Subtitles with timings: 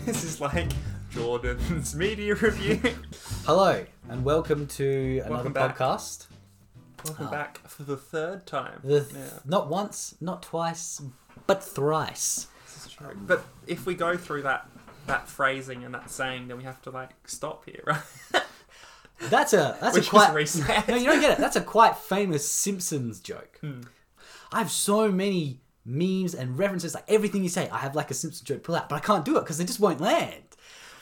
[0.06, 0.70] This is like
[1.10, 2.80] Jordan's media review.
[3.44, 5.76] Hello, and welcome to another back.
[5.76, 6.26] podcast.
[7.04, 7.30] Welcome Ah.
[7.30, 8.80] back for the third time.
[8.82, 11.00] The yeah, Not once, not twice,
[11.46, 12.46] but thrice.
[12.66, 13.16] this is true.
[13.26, 14.68] But if we go through that
[15.06, 18.42] that phrasing and that saying, then we have to like stop here, right?
[19.28, 20.88] That's a that's Which a quite reset.
[20.88, 21.38] no, you don't get it.
[21.38, 23.58] That's a quite famous Simpsons joke.
[23.60, 23.82] Hmm.
[24.52, 27.68] I have so many memes and references, like everything you say.
[27.70, 29.64] I have like a Simpsons joke pull out, but I can't do it because they
[29.64, 30.42] just won't land.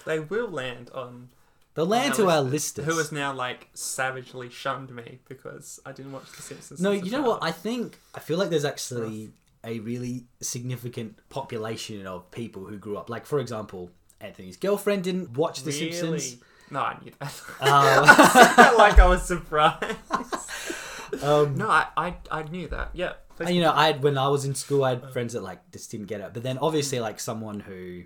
[0.05, 1.29] They will land on
[1.75, 2.87] They'll land to our listeners.
[2.87, 6.80] who has now like savagely shunned me because I didn't watch The Simpsons.
[6.80, 7.39] No, you know what?
[7.43, 9.30] I think I feel like there's actually
[9.65, 13.11] a really significant population of people who grew up.
[13.11, 15.92] Like, for example, Anthony's girlfriend didn't watch The really?
[15.92, 16.42] Simpsons.
[16.70, 17.41] No, I knew that.
[17.61, 19.97] Um, like I was surprised.
[21.23, 22.91] um, No, I, I, I knew that.
[22.92, 23.15] Yeah.
[23.47, 25.70] And, you know, I had when I was in school, I had friends that like
[25.73, 26.33] just didn't get it.
[26.34, 28.03] But then, obviously, like someone who,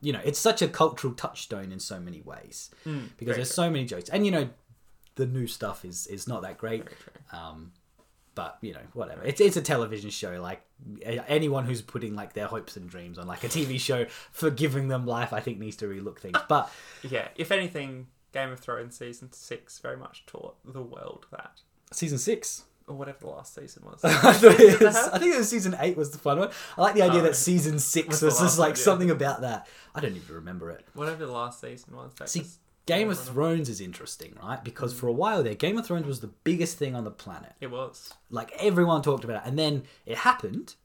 [0.00, 3.70] you know, it's such a cultural touchstone in so many ways Mm, because there's so
[3.70, 4.48] many jokes, and you know,
[5.14, 6.84] the new stuff is is not that great.
[7.32, 7.72] Um,
[8.34, 9.22] but you know, whatever.
[9.24, 10.40] It's it's a television show.
[10.42, 10.60] Like
[11.04, 14.88] anyone who's putting like their hopes and dreams on like a TV show for giving
[14.88, 16.38] them life, I think needs to relook things.
[16.48, 16.70] But
[17.02, 21.60] Yeah, if anything, Game of Thrones season six very much taught the world that,
[21.92, 22.64] season six.
[22.88, 24.00] Or whatever the last season was.
[24.04, 26.50] I, thought it was- I think it was season eight was the fun one.
[26.76, 28.84] I like the idea Oh, that season six was just like one, yeah.
[28.84, 29.68] something about that.
[29.94, 30.86] I don't even remember it.
[30.94, 32.12] whatever the last season was.
[32.30, 32.44] See,
[32.86, 34.62] Game of Thrones is interesting, right?
[34.62, 35.16] Because for a mm.
[35.16, 37.52] while there, Game of Thrones was the biggest thing on the planet.
[37.60, 38.12] it was.
[38.30, 40.76] Like everyone talked about it, and then it happened,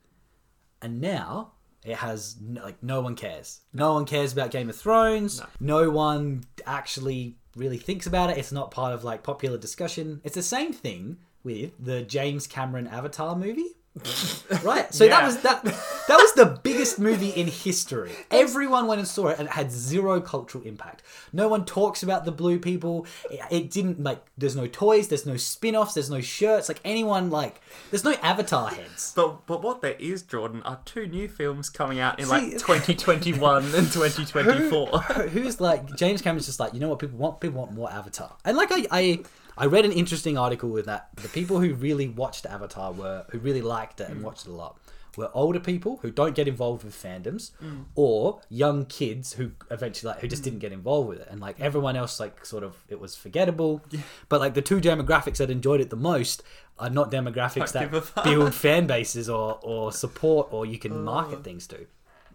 [0.82, 1.52] and now
[1.86, 3.62] it has like no one cares.
[3.72, 5.44] No one cares about Game of Thrones.
[5.60, 8.38] No, one actually really thinks about it.
[8.38, 10.22] It's not part of like popular discussion.
[10.24, 13.76] It's the same thing with the James Cameron Avatar movie.
[14.64, 14.94] right.
[14.94, 18.14] So that was that that was the biggest movie in history.
[18.32, 21.04] Everyone went and saw it and it had zero cultural impact.
[21.34, 23.06] No one talks about the blue people.
[23.30, 26.70] It, it didn't like there's no toys, there's no spin-offs, there's no shirts.
[26.70, 27.60] Like anyone like
[27.90, 29.12] there's no avatar heads.
[29.14, 32.52] But but what there is, Jordan, are two new films coming out in See- like
[32.60, 35.00] 2021 and 2024.
[35.34, 37.42] Who's like James Cameron's just like, you know what people want?
[37.42, 38.38] People want more Avatar.
[38.46, 39.20] And like I, I
[39.58, 43.40] I read an interesting article with that the people who really watched Avatar were who
[43.40, 44.24] really liked it and mm.
[44.24, 44.78] watched it a lot
[45.18, 47.84] were older people who don't get involved with fandoms mm.
[47.96, 50.46] or young kids who eventually like who just mm.
[50.46, 51.28] didn't get involved with it.
[51.30, 53.82] And like everyone else like sort of it was forgettable.
[54.30, 56.44] But like the two demographics that enjoyed it the most
[56.80, 60.78] are not demographics Don't give a that build fan bases or or support or you
[60.78, 61.86] can market uh, things to.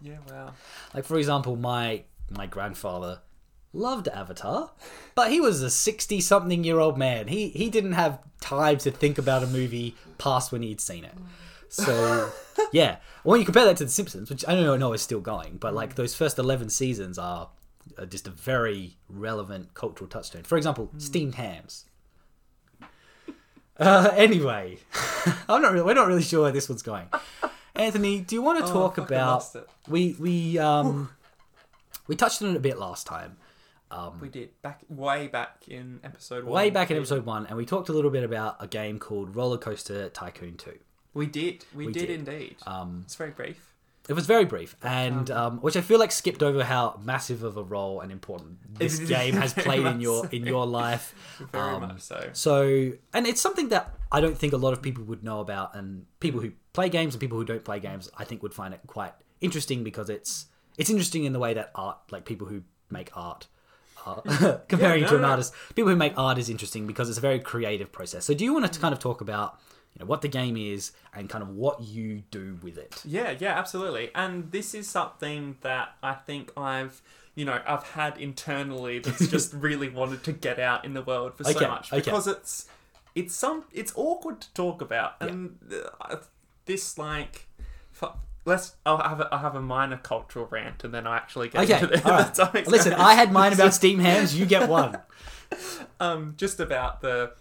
[0.01, 0.53] yeah, wow.
[0.93, 3.19] like for example, my my grandfather
[3.77, 4.71] loved Avatar,
[5.15, 7.27] but he was a sixty something year old man.
[7.27, 11.13] He he didn't have time to think about a movie past when he'd seen it.
[11.69, 12.31] So
[12.71, 15.57] yeah, when you compare that to The Simpsons, which I don't know is still going,
[15.57, 17.49] but like those first eleven seasons are,
[18.09, 20.43] just a very relevant cultural touchstone.
[20.43, 21.85] For example, steamed hams.
[23.79, 24.79] Uh, anyway,
[25.49, 27.07] I'm not really, we're not really sure where this one's going.
[27.75, 29.45] Anthony, do you want to Oh, talk I about
[29.87, 31.11] we we um
[32.07, 33.37] we touched on it a bit last time.
[34.21, 36.53] We did back way back in episode one.
[36.53, 39.35] Way back in episode one, and we talked a little bit about a game called
[39.35, 40.77] Roller Coaster Tycoon 2.
[41.13, 41.65] We did.
[41.73, 42.19] We, We did, did.
[42.19, 42.55] indeed.
[42.67, 43.73] Um, it's very brief.
[44.07, 47.57] it was very brief, and um, which I feel like skipped over how massive of
[47.57, 51.13] a role and important this game has played in your in your life.
[51.51, 52.29] Very Um, much so.
[52.33, 55.75] So, and it's something that I don't think a lot of people would know about,
[55.75, 58.73] and people who play games and people who don't play games, I think would find
[58.73, 60.45] it quite interesting because it's
[60.77, 62.61] it's interesting in the way that art, like people who
[62.91, 63.47] make art,
[64.15, 65.29] uh, comparing Yeah, to no, an no.
[65.29, 68.25] artist, people who make art is interesting because it's a very creative process.
[68.25, 69.59] So, do you want to kind of talk about
[69.93, 73.01] you know what the game is and kind of what you do with it?
[73.05, 74.11] Yeah, yeah, absolutely.
[74.13, 77.01] And this is something that I think I've,
[77.35, 81.35] you know, I've had internally that's just really wanted to get out in the world
[81.35, 82.01] for Okay, so much okay.
[82.01, 82.67] because it's
[83.15, 85.57] it's some it's awkward to talk about and
[86.01, 86.17] uh,
[86.65, 87.47] this like
[88.47, 91.63] let's I'll have a, I'll have a minor cultural rant and then I'll actually get
[91.65, 92.33] Okay, into the, all right.
[92.33, 92.67] the topics.
[92.67, 94.37] Listen, I had mine about steam hams.
[94.37, 94.97] You get one.
[95.99, 97.33] um, just about the,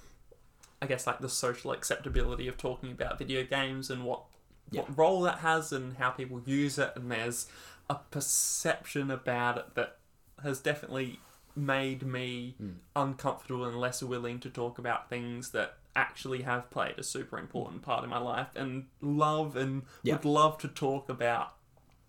[0.83, 4.23] I guess like the social acceptability of talking about video games and what
[4.71, 4.83] Yeah.
[4.83, 7.47] what role that has and how people use it, and there's
[7.89, 9.97] a perception about it that
[10.43, 11.21] has definitely
[11.55, 12.71] made me Hmm.
[12.95, 17.83] uncomfortable and less willing to talk about things that actually have played a super important
[17.83, 20.15] part in my life and love and Yeah.
[20.15, 21.55] would love to talk about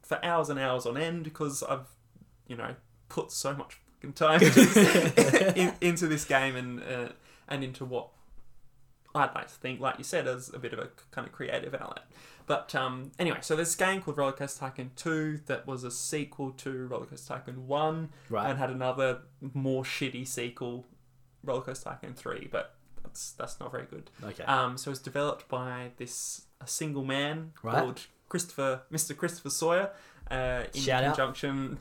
[0.04, 1.88] for hours and hours on end because I've
[2.48, 2.76] you know
[3.10, 7.10] put so much fucking time into this, in, into this game and uh,
[7.48, 8.10] and into what
[9.16, 11.74] I'd like to think, like you said, as a bit of a kind of creative
[11.74, 12.04] outlet.
[12.46, 15.90] But um, anyway, so there's this game called Roller Coaster Tycoon 2 that was a
[15.92, 18.50] sequel to Roller Coaster Tycoon 1 Right.
[18.50, 19.22] and had another
[19.54, 20.86] more shitty sequel,
[21.44, 22.76] Roller Coaster Tycoon 3, but
[23.18, 24.10] that's that's not very good.
[24.24, 24.44] Okay.
[24.44, 27.76] Um, so it was developed by this a single man Right.
[27.80, 29.16] called Christopher, Mr.
[29.18, 29.90] Christopher Sawyer,
[30.30, 31.16] uh, in Shout out.
[31.16, 31.78] conjunction.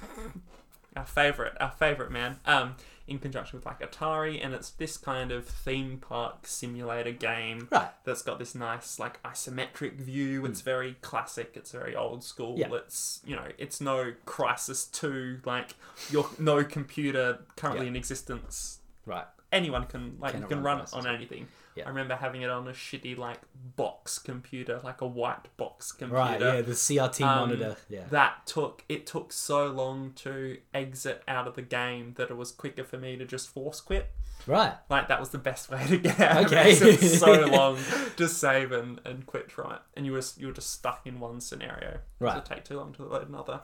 [0.96, 2.38] our favorite, our favorite man.
[2.46, 2.76] Um,
[3.08, 7.90] in conjunction with like Atari, and it's this kind of theme park simulator game right.
[8.04, 10.44] that's got this nice like isometric view.
[10.46, 11.52] It's very classic.
[11.54, 12.54] It's very old school.
[12.58, 12.72] Yeah.
[12.72, 15.74] It's you know, it's no Crysis Two like
[16.10, 17.90] your no computer currently Yeah.
[17.90, 19.26] in existence Right.
[19.52, 21.48] Anyone can like Can you can run run it on anything.
[21.74, 21.84] Yeah.
[21.84, 23.40] I remember having it on a shitty like
[23.76, 26.20] box computer, like a white box computer.
[26.20, 26.40] Right.
[26.40, 26.60] Yeah.
[26.62, 27.76] The CRT Um, monitor.
[27.90, 28.04] Yeah.
[28.10, 32.50] That took it took so long to exit out of the game that it was
[32.50, 34.10] quicker for me to just force quit.
[34.46, 34.72] Right.
[34.88, 36.46] Like that was the best way to get out.
[36.46, 36.72] Okay.
[36.72, 37.00] of it.
[37.18, 37.78] So long
[38.16, 41.20] to save and, and quit from it, and you were you were just stuck in
[41.20, 41.98] one scenario.
[42.20, 42.34] Right.
[42.46, 43.60] So take too long to load another.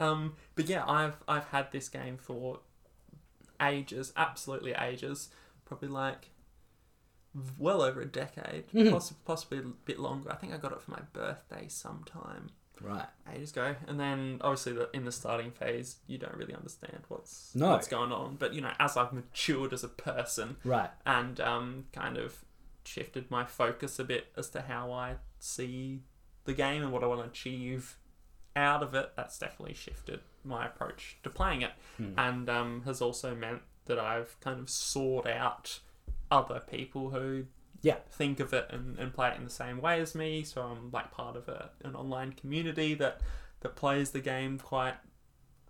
[0.00, 2.60] Um, but yeah, I've I've had this game for
[3.60, 5.28] ages, absolutely ages,
[5.64, 6.30] probably like
[7.58, 8.90] well over a decade, Mhm.
[8.90, 10.32] poss- possibly a bit longer.
[10.32, 13.06] I think I got it for my birthday sometime Right.
[13.30, 13.76] ages ago.
[13.86, 17.70] And then obviously the, in the starting phase, you don't really understand what's No.
[17.70, 18.36] what's going on.
[18.36, 20.90] But you know, as I've matured as a person Right.
[21.06, 22.44] and um, kind of
[22.84, 26.02] shifted my focus a bit as to how I see
[26.44, 27.96] the game and what I want to achieve
[28.56, 32.12] out of it, that's definitely shifted my approach to playing it, Hmm.
[32.18, 35.80] and um, has also meant that I've kind of sought out
[36.30, 37.46] other people who
[37.82, 37.96] Yeah.
[38.10, 40.42] think of it and, and play it in the same way as me.
[40.44, 43.20] So I'm like part of a, an online community that
[43.60, 44.94] that plays the game quite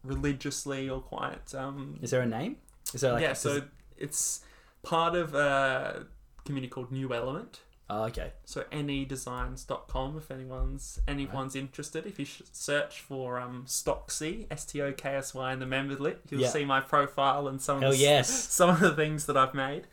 [0.03, 2.57] religiously or quite um, Is there a name?
[2.95, 3.23] Is there like?
[3.23, 3.33] yeah.
[3.35, 3.63] So
[3.97, 4.41] it's
[4.83, 6.07] part of a
[6.45, 7.61] community called New Element.
[7.93, 8.31] Oh, okay.
[8.45, 12.07] So nedesigns.com if anyone's anyone's interested.
[12.07, 15.99] If you search for um, Stoksy, S T O K S Y in the members
[15.99, 16.49] list, you'll Yeah.
[16.51, 18.31] see my profile and some Hell of the, yes.
[18.53, 19.89] some of the things that I've made.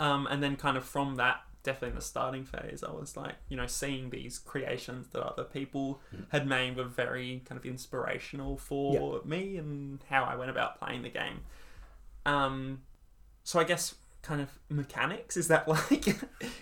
[0.00, 3.36] Um, and then kind of from that, definitely in the starting phase, I was like,
[3.48, 6.24] you know, seeing these creations that other people Mm.
[6.30, 11.02] had made were very kind of inspirational for me and how I went about playing
[11.02, 11.42] the game.
[12.26, 12.82] Um,
[13.44, 16.06] so I guess kind of mechanics is that like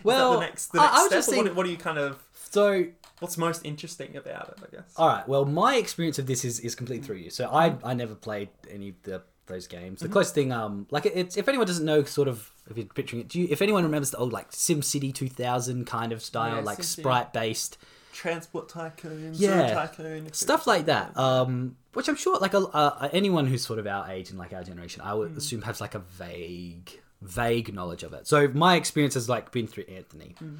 [0.02, 1.70] Well, that the next the I- next I was step just or what, what do
[1.70, 2.86] you kind of So
[3.20, 5.26] what's most interesting about it I guess All right.
[5.28, 7.30] Well, my experience of this is is complete through you.
[7.30, 10.00] So I I never played any of the those games.
[10.00, 13.20] The closest thing, um, like it's if anyone doesn't know, sort of if you're picturing
[13.22, 16.56] it, do you, if anyone remembers the old like Sim City 2000 kind of style,
[16.58, 17.76] Yeah, like sprite based
[18.12, 19.74] transport tycoon Yeah.
[19.74, 21.16] Tycoon stuff like that.
[21.16, 24.52] Um, which I'm sure like a, uh, anyone who's sort of our age and like
[24.52, 26.90] our generation, I would assume has like a vague
[27.22, 28.26] vague knowledge of it.
[28.26, 30.34] So my experience has like been through Anthony.
[30.38, 30.54] Hmm.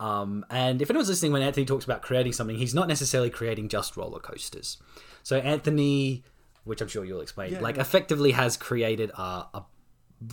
[0.00, 3.68] Um, and if anyone's listening, when Anthony talks about creating something, he's not necessarily creating
[3.68, 4.78] just roller coasters.
[5.22, 6.24] So Anthony,
[6.64, 7.82] which I'm sure you'll explain, Yeah, like yeah.
[7.82, 9.64] effectively has created a, a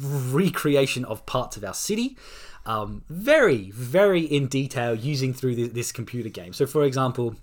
[0.02, 2.18] recreation of parts of our city,
[2.66, 6.54] um, very, very in detail, using through this, this computer game.
[6.54, 7.36] So, for example,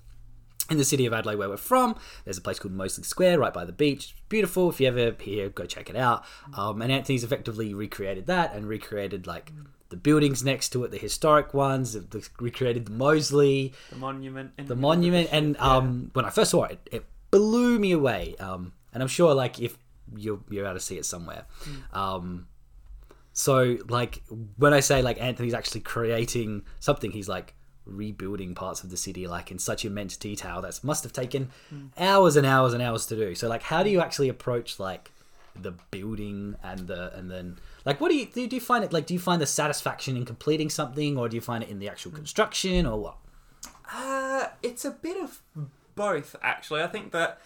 [0.70, 3.52] in the city of Adelaide, where we're from, there's a place called Moseley Square right
[3.54, 4.12] by the beach.
[4.12, 4.70] It's Beautiful.
[4.70, 6.24] If you ever here, go check it out.
[6.56, 9.52] Um, and Anthony's effectively recreated that and recreated like
[9.88, 11.92] the buildings next to it, the historic ones.
[11.92, 15.28] the- Recreated the Mosley, the monument and the monument.
[15.32, 18.34] And um, when I first saw it, it blew me away.
[18.40, 19.78] Um, and I'm sure like if
[20.16, 21.44] you're you're able to see it somewhere.
[21.92, 22.46] Um,
[23.32, 24.22] so like
[24.56, 27.54] when I say like Anthony's actually creating something, he's like
[27.86, 31.50] rebuilding parts of the city like in such immense detail that must have taken
[31.96, 33.34] hours and hours and hours to do.
[33.34, 35.12] So like how do you actually approach like
[35.54, 38.92] the building and the and then like what do you do, do you find it
[38.92, 41.78] like do you find the satisfaction in completing something or do you find it in
[41.78, 43.16] the actual construction or what?
[43.92, 45.40] Uh, it's a bit of
[45.94, 46.82] both, actually.
[46.82, 47.40] I think that.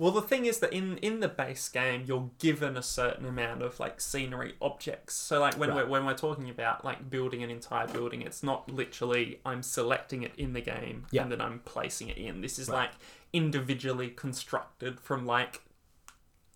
[0.00, 3.60] Well, the thing is that in in the base game, you're given a certain amount
[3.62, 5.14] of like scenery objects.
[5.14, 5.76] So, like when Right.
[5.84, 10.22] we're when we're talking about like building an entire building, it's not literally I'm selecting
[10.22, 11.22] it in the game Yeah.
[11.24, 12.40] and then I'm placing it in.
[12.40, 12.76] This is Right.
[12.88, 12.92] like
[13.34, 15.60] individually constructed from like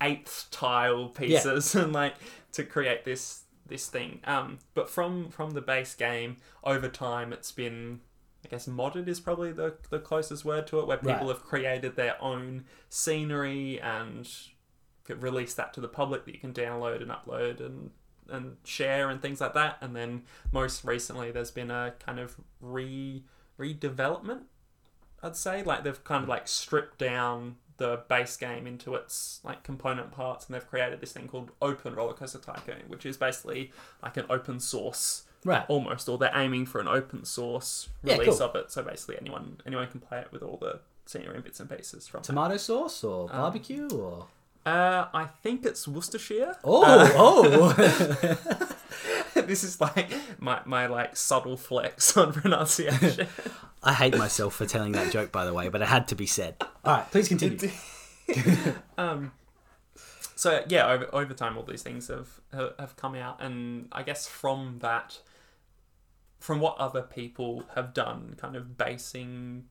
[0.01, 2.15] eighth tile pieces and like
[2.53, 4.21] to create this this thing.
[4.23, 8.01] Um, but from from the base game, over time, it's been
[8.45, 11.27] I guess modded is probably the the closest word to it, where people Right.
[11.29, 14.29] have created their own scenery and
[15.03, 17.91] could release that to the public that you can download and upload and
[18.29, 19.77] and share and things like that.
[19.81, 23.23] And then most recently, there's been a kind of re
[23.59, 24.43] redevelopment.
[25.23, 29.63] I'd say like they've kind of like stripped down the base game into its like
[29.63, 33.71] component parts, and they've created this thing called Open Roller Coaster Tycoon, which is basically
[34.03, 35.63] like an open source Right.
[35.69, 38.47] almost, or they're aiming for an open source Yeah, release cool.
[38.49, 38.71] of it.
[38.71, 42.07] So basically, anyone anyone can play it with all the scenery and bits and pieces
[42.07, 42.19] from.
[42.19, 42.23] it.
[42.25, 44.27] Tomato sauce or barbecue or
[44.65, 46.57] Uh, I think it's Worcestershire.
[46.63, 48.65] oh Uh, oh
[49.45, 53.27] this is like my, my like subtle flex on pronunciation.
[53.83, 56.25] I hate myself for telling that joke by the way, but it had to be
[56.25, 56.55] said.
[56.83, 57.69] All right, please continue.
[58.97, 59.31] um,
[60.35, 62.29] so yeah, over over time, all these things have
[62.79, 65.19] have come out, and I guess from that,
[66.39, 69.65] from what other people have done, kind of basing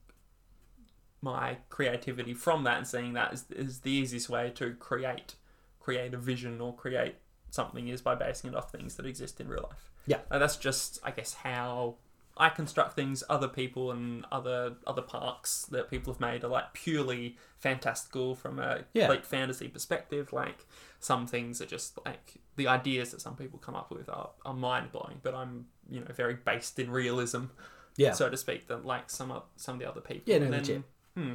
[1.21, 5.37] my creativity from that and seeing that is, is the easiest way to create
[5.81, 7.15] create a vision or create
[7.51, 9.91] something is by basing it off things that exist in real life.
[10.07, 10.19] Yeah.
[10.31, 11.97] and that's just I guess how
[12.37, 13.23] I construct things.
[13.31, 18.59] Other people and other other parks that people have made are like purely fantastical from
[18.59, 19.07] a Yeah.
[19.07, 20.33] complete fantasy perspective.
[20.33, 20.67] Like
[21.01, 24.55] some things are just like the ideas that some people come up with are, are
[24.55, 27.45] mind blowing, but I'm you know very based in realism,
[27.97, 28.13] Yeah.
[28.13, 30.23] so to speak, than like some of some of the other people.
[30.27, 30.83] Yeah, no, And then, legit.
[31.17, 31.33] hmm.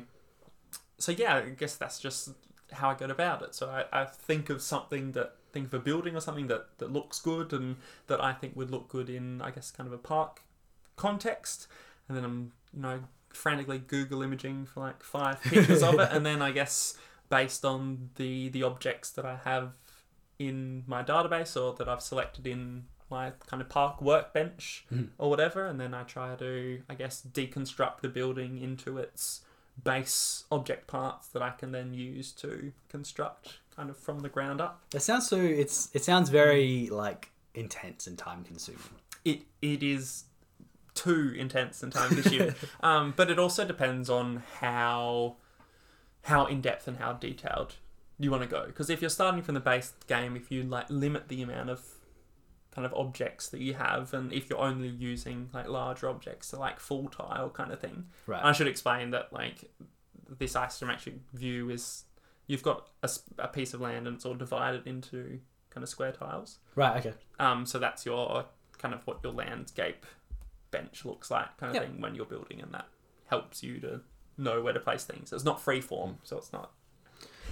[0.98, 2.30] So yeah, I guess that's just
[2.74, 3.56] how I go about it.
[3.56, 6.92] So I, I think of something that think of a building or something that, that
[6.94, 7.78] looks good and
[8.08, 10.42] that I think would look good in I guess kind of a park
[10.96, 11.68] context,
[12.08, 16.26] and then I'm you know frantically Google imaging for like five pictures of it, and
[16.26, 16.98] then I guess
[17.30, 19.74] based on the the objects that I have
[20.38, 25.10] in my database or that I've selected in my kind of park workbench Mhm.
[25.18, 29.42] or whatever, and then I try to I guess deconstruct the building into its
[29.84, 34.60] base object parts that I can then use to construct kind of from the ground
[34.60, 34.82] up.
[34.94, 35.38] It sounds so.
[35.38, 38.84] It's it sounds very like intense and time consuming.
[39.26, 40.26] it it is
[40.96, 42.56] too intense and time consuming.
[42.82, 45.38] um, but it also depends on how
[46.24, 47.76] how in depth and how detailed
[48.18, 48.66] you want to go.
[48.66, 51.82] Because if you're starting from the base game, if you like limit the amount of
[52.80, 56.60] kind of objects that you have, and if you're only using like larger objects, so
[56.60, 58.06] like full tile kind of thing.
[58.26, 58.42] Right.
[58.42, 59.66] I should explain that like
[60.38, 62.06] this isometric view is
[62.48, 62.88] you've got
[63.38, 66.60] a piece of land and it's all divided into kind of square tiles.
[66.76, 67.06] Right.
[67.06, 67.18] Okay.
[67.38, 68.46] Um, so that's your
[68.78, 70.06] kind of what your landscape
[70.72, 71.84] bench looks like, kind of Yep.
[71.84, 72.86] thing when you're building, and that
[73.26, 74.00] helps you to
[74.38, 75.34] know where to place things.
[75.34, 76.72] It's not freeform, so it's not.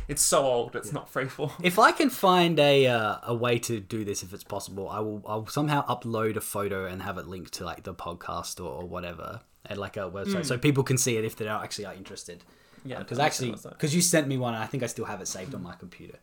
[0.07, 1.51] It's so old, it's not freeform.
[1.61, 4.99] If I can find a uh, a way to do this, if it's possible, I
[4.99, 5.21] will.
[5.27, 8.85] I'll somehow upload a photo and have it linked to like the podcast or, or
[8.85, 11.93] whatever, and like a website, so people can see it if they are actually are
[11.93, 12.43] interested.
[12.85, 15.19] Yeah, Because makes actually, because you sent me one, and I think I still have
[15.19, 16.19] it saved on my computer.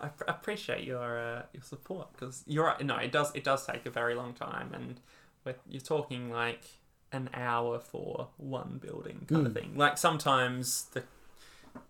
[0.00, 2.84] I pr- appreciate your uh, your support because you're right.
[2.84, 5.00] No, it does it does take a very long time, and
[5.44, 6.62] we're, you're talking like
[7.12, 9.72] an hour for one building kind of thing.
[9.76, 11.02] Like sometimes the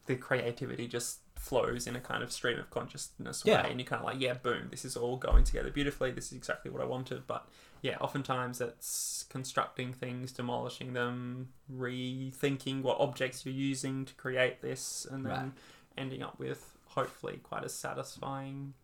[0.07, 3.63] the creativity just flows in a kind of stream of consciousness Yeah.
[3.63, 6.11] way, and you're kind of like, yeah, boom, this is all going together beautifully.
[6.13, 7.27] This is exactly what I wanted.
[7.27, 7.49] But
[7.81, 15.05] yeah, oftentimes it's constructing things, demolishing them, rethinking what objects you're using to create this,
[15.11, 15.53] and then Right.
[15.99, 18.75] ending up with hopefully quite a satisfying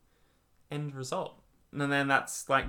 [0.70, 1.40] end result.
[1.72, 2.66] And then that's like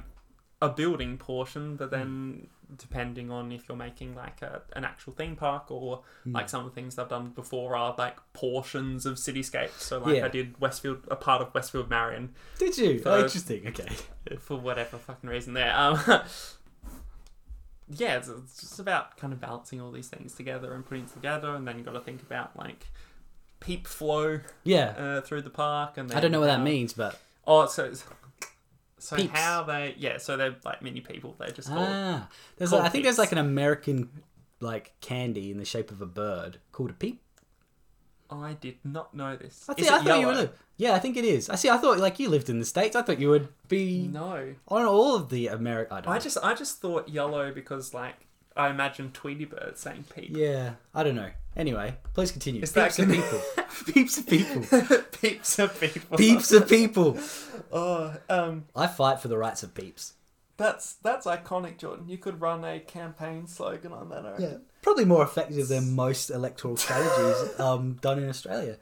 [0.62, 2.48] a building portion, but then
[2.78, 6.70] depending on if you're making like a, an actual theme park or like some of
[6.70, 9.80] the things I've done before are like portions of cityscapes.
[9.80, 10.26] So like Yeah.
[10.26, 13.00] I did Westfield, a part of Westfield Marion Did you?
[13.00, 13.68] For- oh, interesting.
[13.68, 13.88] Okay.
[14.40, 15.74] for whatever fucking reason there.
[15.76, 15.98] Um,
[17.90, 21.14] yeah, it's, it's just about kind of balancing all these things together and putting it
[21.14, 22.88] together, and then you got to think about like
[23.60, 24.90] peep flow Yeah.
[24.98, 27.86] uh, through the park, and then I don't know what that means, but Oh, so
[27.86, 28.04] it's-
[29.00, 29.38] so Peeps.
[29.38, 31.36] how they yeah, so they're like mini people.
[31.40, 31.88] They're just called.
[31.90, 32.70] ah, there's.
[32.70, 34.10] called A, I think there's like an American
[34.60, 37.22] like candy in the shape of a bird called a peep.
[38.32, 39.66] I did not know this.
[39.68, 40.52] I, see, it I thought you would.
[40.78, 41.50] Yeah, I think it is.
[41.50, 41.70] I see.
[41.70, 42.96] I thought like you lived in the states.
[42.96, 45.98] I thought you would be No, on all of the American.
[45.98, 46.14] I don't.
[46.14, 48.16] I just I just thought yellow because like
[48.56, 50.36] I imagine Tweety Bird saying peep.
[50.36, 51.32] Yeah, I don't know.
[51.58, 52.62] Anyway, please continue.
[52.62, 53.22] Is that Peeps of gonna-
[53.86, 53.94] people.
[53.94, 55.02] Peeps of people.
[55.12, 56.18] Peeps of people.
[56.18, 57.18] Peeps of people.
[57.72, 60.14] Oh, um, I fight for the rights of peeps.
[60.58, 62.08] that's that's iconic, Jordan.
[62.08, 64.26] You could run a campaign slogan on that.
[64.26, 64.62] I reckon.
[64.82, 68.78] Probably more effective than most electoral strategies um, done in Australia.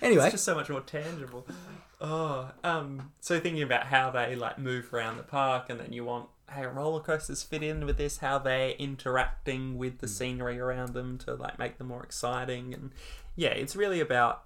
[0.00, 1.44] Anyway, It's just so much more tangible.
[2.00, 6.04] Oh, um, so thinking about how they like move around the park, and then you
[6.04, 10.92] want how roller coasters fit in with this, how they're interacting with the scenery around
[10.94, 12.92] them to like make them more exciting, and
[13.36, 14.44] yeah, it's really about.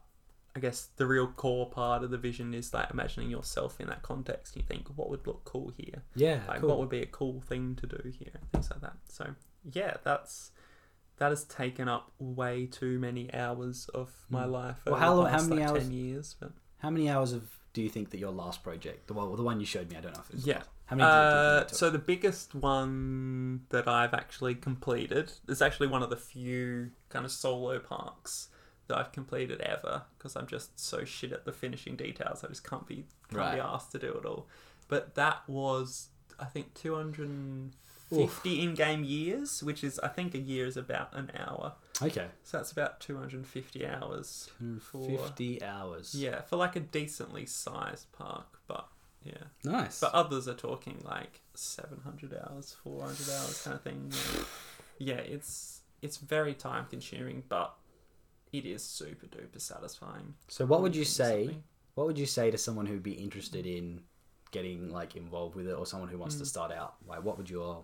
[0.57, 4.03] I guess the real core part of the vision is like imagining yourself in that
[4.03, 4.55] context.
[4.55, 6.05] You think, what would look cool here?
[6.15, 6.69] yeah, Like, cool.
[6.69, 8.31] what would be a cool thing to do here?
[8.35, 8.93] and Things like that.
[9.09, 9.35] So,
[9.73, 10.53] yeah, that's
[11.17, 14.77] that has taken up way too many hours of my life.
[14.85, 14.91] Hmm.
[14.93, 17.11] Well, over how the long- how past, many like, hours- Ten years, but How many
[17.11, 19.91] hours of do you think that your last project, the one, the one you showed
[19.91, 20.63] me, I don't know if it was yeah.
[20.87, 21.09] How many?
[21.09, 26.91] Uh, so the biggest one that I've actually completed is actually one of the few
[27.09, 28.49] kind of solo parks
[28.89, 32.45] that I've completed ever because I'm just so shit at the finishing details.
[32.45, 34.47] I just can't be can't be asked to do it all.
[34.89, 40.77] But that was I think 250 in-game years, which is I think a year is
[40.77, 41.75] about an hour.
[42.03, 44.51] okay, So that's about 250 hours.
[44.81, 45.09] for-
[45.63, 46.15] hours.
[46.15, 48.87] Yeah, for like a decently sized park, but
[49.25, 49.35] yeah.
[49.65, 50.01] nice.
[50.01, 54.13] But others are talking like 700 hours, 400 hours kind of thing.
[54.99, 57.75] Yeah, it's it's very time consuming, but
[58.53, 60.35] it is super duper satisfying.
[60.49, 61.47] so, what would you say?
[61.47, 61.63] something.
[61.97, 64.03] What would you say to someone who'd be interested in
[64.53, 66.43] getting like involved with it, or someone who wants Hmm.
[66.43, 66.95] to start out?
[67.09, 67.83] Like, what would your,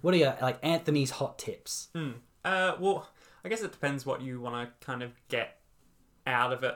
[0.00, 1.86] what are your like Anthony's hot tips?
[1.94, 2.12] Hmm.
[2.44, 3.08] Uh, well,
[3.44, 5.60] I guess it depends what you want to kind of get
[6.26, 6.74] out of it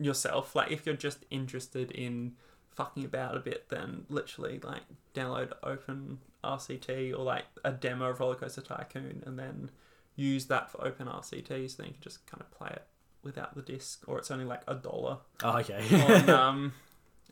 [0.00, 0.56] yourself.
[0.56, 2.32] Like, if you're just interested in
[2.76, 4.82] fucking about a bit, then literally like
[5.14, 9.70] download Open RCT or like a demo of Roller Coaster Tycoon, and then
[10.14, 11.48] use that for Open RCT.
[11.70, 12.84] So then you can just kind of play it
[13.22, 15.82] without the disc, or it's only like a dollar Oh, okay.
[16.24, 16.72] on um.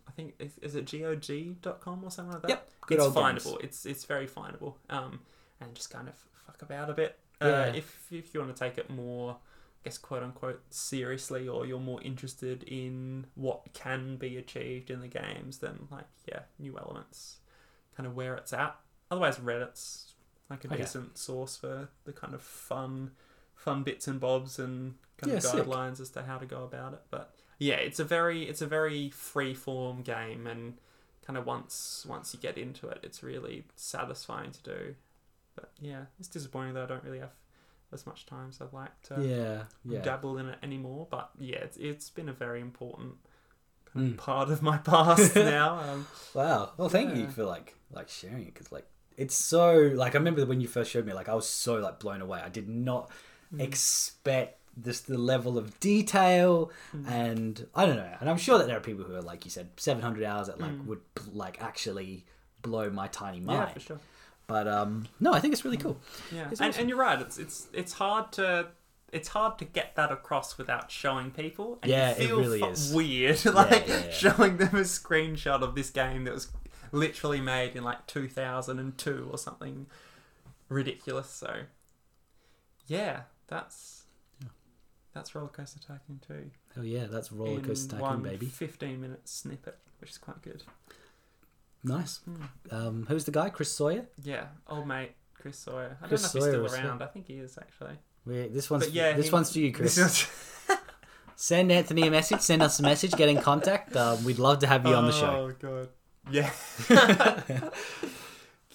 [0.07, 2.49] I think is, is it gog.com or something like that.
[2.51, 3.45] Yep, good it's old games.
[3.47, 3.65] findable.
[3.65, 4.75] It's it's very findable.
[4.91, 5.21] Um,
[5.61, 6.15] and just kind of
[6.47, 7.19] fuck about a bit.
[7.41, 7.49] Yeah.
[7.49, 9.39] Uh, if if you want to take it more,
[9.85, 15.09] guess quote unquote seriously, or you're more interested in what can be achieved in the
[15.09, 17.39] games, than like yeah, New Elements,
[17.97, 18.77] kind of where it's at.
[19.11, 20.15] Otherwise, Reddit's
[20.51, 20.79] like a oh, Okay.
[20.79, 23.13] decent source for the kind of fun,
[23.55, 25.67] fun bits and bobs and kind Yeah, of sick.
[25.67, 27.03] guidelines as to how to go about it.
[27.11, 30.75] But yeah, it's a very it's a very free form game, and
[31.27, 34.95] kind of once once you get into it, it's really satisfying to do.
[35.55, 37.33] But yeah, it's disappointing that I don't really have
[37.93, 40.01] as much time as I'd like to yeah, yeah.
[40.03, 41.07] dabble in it anymore.
[41.11, 43.15] But yeah, it's it's been a very important
[43.93, 44.17] kind of Mm.
[44.19, 45.79] part of my past now.
[45.79, 46.73] Um, Wow.
[46.77, 48.87] Well, thank you for like like sharing it because like
[49.17, 52.01] it's so like I remember when you first showed me like I was so like
[52.01, 52.41] blown away.
[52.45, 53.11] I did not
[53.55, 53.61] Mm.
[53.61, 57.09] expect this the level of detail Mm.
[57.09, 58.17] and I don't know.
[58.19, 60.59] And I'm sure that there are people who are like you said 700 hours that
[60.61, 60.87] like Mm.
[60.87, 61.01] would
[61.33, 62.25] like actually
[62.63, 63.69] blow my tiny mind.
[63.69, 64.01] yeah, for sure.
[64.47, 65.99] But um no, I think it's really cool.
[66.33, 67.21] Yeah, and, and you're right.
[67.21, 68.69] It's it's it's hard to
[69.13, 71.79] it's hard to get that across without showing people.
[71.83, 72.93] And Yeah, it really fu- is.
[72.93, 74.11] weird, like yeah, yeah.
[74.11, 76.49] showing them a screenshot of this game that was
[76.93, 79.87] literally made in like 2002 or something
[80.69, 81.29] ridiculous.
[81.31, 81.61] So,
[82.87, 84.05] yeah, that's
[85.15, 88.47] that's Roller Coaster Tycoon 2 Hell yeah, that's roller in coaster one tycoon baby.
[88.47, 90.65] 15 minute snippet, which is quite good.
[91.85, 92.21] Nice.
[92.25, 92.43] Hmm.
[92.75, 93.51] Um who's the guy?
[93.51, 94.07] Chris Sawyer?
[94.23, 95.99] Yeah, old mate Chris Sawyer.
[96.03, 97.03] I Chris don't know if Sawyer he's still around.
[97.03, 97.99] I think he is actually.
[98.27, 100.27] We, this one's But yeah, this he- one's for you, Chris.
[101.37, 102.41] Send Anthony a message.
[102.41, 103.13] Send us a message.
[103.13, 103.95] Get in contact.
[103.97, 105.27] Um, we'd love to have you on the show.
[105.27, 105.89] Oh god.
[106.31, 106.51] Yeah.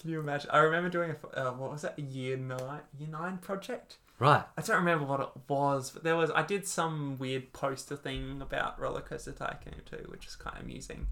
[0.00, 0.50] Can you imagine?
[0.52, 1.98] I remember doing a uh, what was that?
[1.98, 3.96] A year nine year nine project.
[4.18, 4.44] Right.
[4.56, 8.40] I don't remember what it was, but there was I did some weird poster thing
[8.42, 11.06] about Roller Coaster Tycoon too, which is kind of amusing.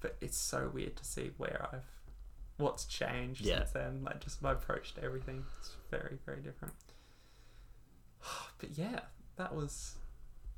[0.00, 1.84] But it's so weird to see where I've
[2.56, 3.58] what's changed Yeah.
[3.58, 4.02] since then.
[4.04, 5.44] Like just my approach to everything.
[5.60, 6.74] It's very very different.
[8.58, 9.00] But yeah,
[9.36, 9.94] that was.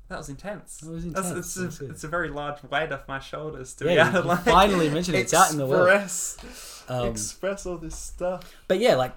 [0.09, 0.77] That was intense.
[0.79, 4.03] That was That's- it's, a, it's a very large weight off my shoulders to Yeah,
[4.03, 5.21] be able to like finally mentioned it.
[5.21, 5.89] It's out in the world.
[6.89, 8.53] Um, express all this stuff.
[8.67, 9.13] But yeah, like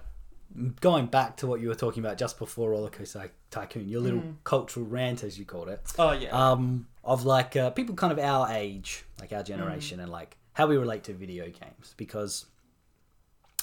[0.81, 4.21] going back to what you were talking about just before Roller Coaster Tycoon, your little
[4.21, 4.35] Mm.
[4.45, 6.31] cultural rant, as you called it, Oh yeah.
[6.31, 9.37] um, of like uh, people kind of our age, like Mm.
[9.39, 11.95] our generation, and like how we relate to video games.
[11.97, 12.47] Because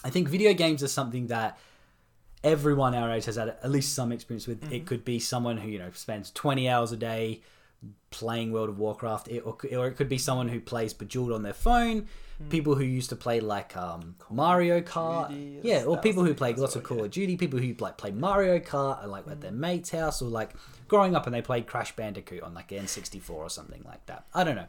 [0.04, 1.58] I think video games are something that
[2.44, 4.62] everyone our age has had at least some experience with.
[4.62, 4.74] Mm-hmm.
[4.74, 7.42] It could be someone who you know spends twenty hours a day
[8.12, 11.44] playing World of Warcraft, it, or, or it could be someone who plays Bejeweled on
[11.44, 12.08] their phone.
[12.50, 16.50] People who used to play like um, Mario Kart, Duty, yeah, or people who play
[16.54, 17.04] lots what- of Call yeah.
[17.06, 17.38] of Duty.
[17.38, 20.50] People who like play Mario Kart, and like at their mate's house, or like
[20.90, 24.26] growing up and they played Crash Bandicoot on like N64 or something like that.
[24.34, 24.68] I don't know,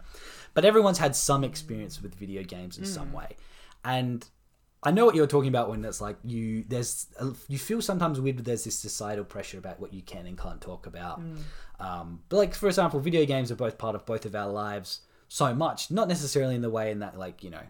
[0.53, 3.35] but everyone's had some experience with video games in some way,
[3.85, 4.25] and
[4.87, 7.07] I know what you're talking about when it's like you there's
[7.49, 8.37] you feel sometimes weird.
[8.37, 11.21] But there's this societal pressure about what you can and can't talk about.
[11.81, 15.01] Um, but like for example, video games are both part of both of our lives
[15.29, 15.91] so much.
[15.91, 17.63] Not necessarily in the way in that like you know,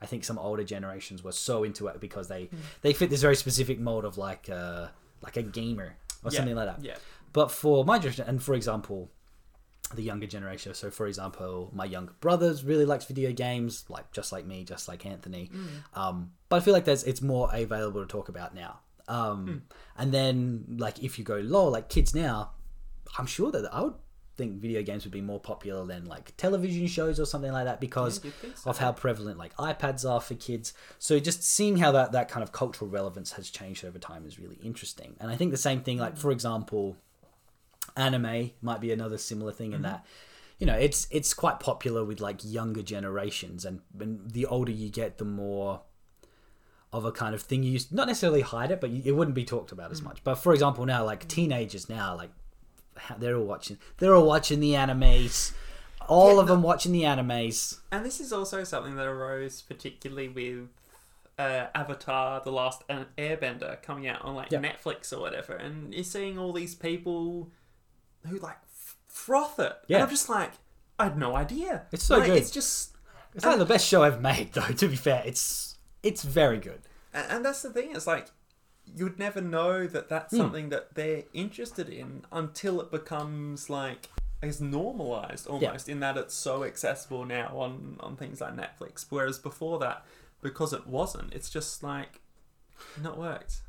[0.00, 2.48] I think some older generations were so into it because they
[2.82, 4.88] they fit this very specific mold of like uh,
[5.22, 6.84] like a gamer or Yeah, something like that.
[6.84, 6.96] Yeah.
[7.32, 9.10] But for my generation, and for example,
[9.94, 10.74] the younger generation.
[10.74, 14.88] So, for example, my younger brothers really likes video games, like just like me, just
[14.88, 15.50] like Anthony.
[15.94, 18.80] Um, but I feel like there's it's more available to talk about now.
[19.08, 19.62] Um,
[19.96, 22.52] And then, like, if you go low, like kids now,
[23.18, 23.94] I'm sure that I would
[24.36, 27.78] think video games would be more popular than like television shows or something like that
[27.80, 28.70] because Yeah, so.
[28.70, 30.72] of how prevalent like iPads are for kids.
[30.98, 34.38] So just seeing how that that kind of cultural relevance has changed over time is
[34.38, 35.16] really interesting.
[35.20, 36.96] And I think the same thing, like for example,
[37.96, 40.04] anime might be another similar thing in that
[40.58, 44.88] you know it's it's quite popular with like younger generations and, and the older you
[44.90, 45.82] get the more
[46.92, 49.44] of a kind of thing you not necessarily hide it but you, it wouldn't be
[49.44, 50.22] talked about as much.
[50.24, 52.30] But for example now like teenagers now like
[53.18, 55.52] they're all watching they're all watching the animes.
[56.08, 57.78] All Yeah, of them watching the animes.
[57.92, 60.68] And this is also something that arose particularly with
[61.38, 62.82] uh, Avatar: The Last
[63.16, 64.60] Airbender coming out on like Yeah.
[64.60, 67.50] Netflix or whatever, and you're seeing all these people
[68.26, 69.72] who like f- froth it.
[69.86, 69.98] Yeah.
[69.98, 70.52] and I'm just like,
[70.98, 71.86] I had no idea.
[71.92, 72.38] It's so Like, good.
[72.38, 72.96] It's just,
[73.34, 76.80] it's like the best show i've made though to be fair it's it's very good
[77.12, 77.90] and and that's the thing.
[77.94, 78.28] It's like
[78.96, 80.38] you'd never know that that's hmm.
[80.38, 84.08] something that they're interested in until it becomes like
[84.42, 89.06] is normalized almost in that it's so accessible now on on things like Netflix.
[89.08, 90.04] Whereas before that,
[90.40, 92.20] because it wasn't, it's just like
[93.00, 93.62] not worked.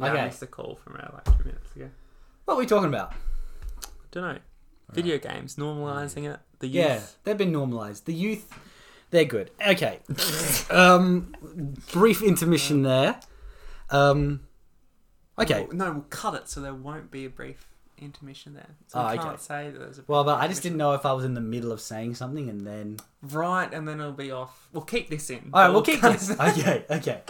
[0.00, 0.20] Yeah, Okay.
[0.20, 1.90] I missed a call from our like two minutes ago.
[2.44, 4.38] what are we talking about I Don't know.
[4.92, 6.40] Video games normalizing it.
[6.58, 6.74] The youth.
[6.84, 8.06] Yeah, they've been normalized.
[8.06, 8.52] The youth,
[9.10, 9.50] they're good.
[9.64, 10.00] Okay.
[10.70, 11.32] um,
[11.92, 13.20] brief intermission there.
[13.90, 14.40] Um,
[15.38, 15.66] okay.
[15.68, 17.66] Well, no, we'll cut it so there won't be a brief
[17.98, 18.66] intermission there.
[18.88, 19.22] So Oh, we okay.
[19.22, 20.04] can't say that there's a.
[20.08, 22.16] Well, brief but I just didn't know if I was in the middle of saying
[22.16, 22.96] something and then.
[23.22, 24.68] Right, and then it'll be off.
[24.72, 25.50] We'll keep this in.
[25.52, 26.30] All right, but we'll keep this.
[26.30, 26.40] it.
[26.40, 27.20] Okay, okay.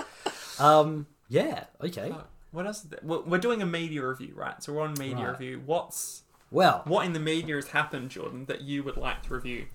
[0.58, 2.10] Um, yeah, okay.
[2.14, 2.86] Oh, What else?
[3.02, 4.62] We're we're doing a media review, right?
[4.62, 5.30] So we're on media Right.
[5.30, 5.62] review.
[5.64, 9.66] What's Well, what in the media has happened, Jordan, that you would like to review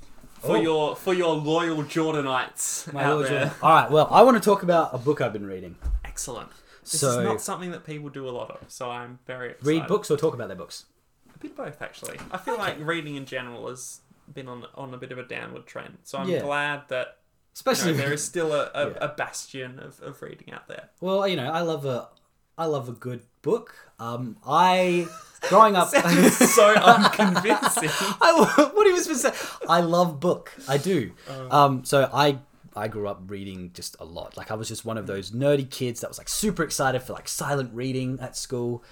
[0.41, 0.61] for Oh.
[0.61, 3.13] your for your loyal Jordanites my there?
[3.27, 3.91] Jordan- All right.
[3.91, 5.77] Well, I want to talk about a book I've been reading.
[6.03, 6.49] Excellent.
[6.81, 9.65] This So- is not something that people do a lot of, so I'm very excited.
[9.67, 10.85] Read books or talk about their books.
[11.33, 12.19] A bit of both, actually.
[12.31, 15.65] I feel like reading in general has been on on a bit of a downward
[15.65, 15.97] trend.
[16.03, 16.41] So I'm Yeah.
[16.41, 17.13] glad that you
[17.53, 18.97] Especially know, there is still a, a, Yeah.
[19.01, 20.89] a bastion of, of reading out there.
[20.99, 22.09] Well, you know, I love a,
[22.57, 23.75] I love a good book.
[23.99, 25.07] Um, I
[25.41, 25.89] growing up.
[25.95, 27.89] So unconvincing.
[28.21, 29.65] I, what he was supposed to say.
[29.67, 30.53] I love book.
[30.67, 31.11] I do.
[31.29, 31.57] Oh.
[31.57, 32.39] Um, so I
[32.75, 34.35] I grew up reading just a lot.
[34.35, 37.13] Like I was just one of those nerdy kids that was like super excited for
[37.13, 38.83] like silent reading at school.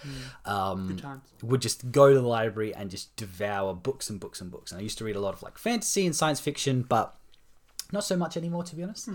[0.45, 1.23] Um, Good times.
[1.41, 4.71] would just go to the library and just devour books and books and books.
[4.71, 7.15] And I used to read a lot of like fantasy and science fiction, but
[7.91, 9.09] not so much anymore, to be honest.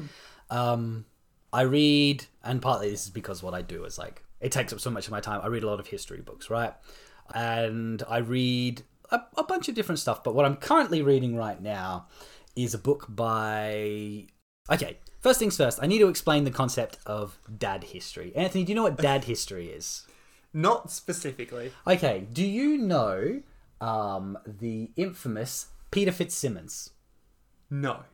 [0.51, 1.07] Um,
[1.51, 4.81] I read, and partly this is because what I do is like it takes up
[4.81, 5.41] so much of my time.
[5.43, 6.75] I read a lot of history books, right?
[7.35, 10.23] And I read a, a bunch of different stuff.
[10.23, 12.09] But what I'm currently reading right now
[12.57, 14.27] is a book by.
[14.71, 15.79] Okay, first things first.
[15.83, 18.33] I need to explain the concept of dad history.
[18.37, 20.07] Anthony, do you know what dad history is?
[20.53, 21.73] Not specifically.
[21.87, 23.43] Okay, do you know
[23.81, 26.91] um, the infamous Peter FitzSimons?
[27.71, 28.05] No.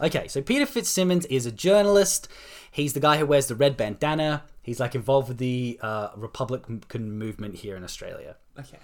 [0.00, 2.28] Okay, so Peter FitzSimons is a journalist.
[2.70, 4.44] He's the guy who wears the red bandana.
[4.62, 8.36] He's like involved with the uh, Republican movement here in Australia.
[8.58, 8.78] Okay.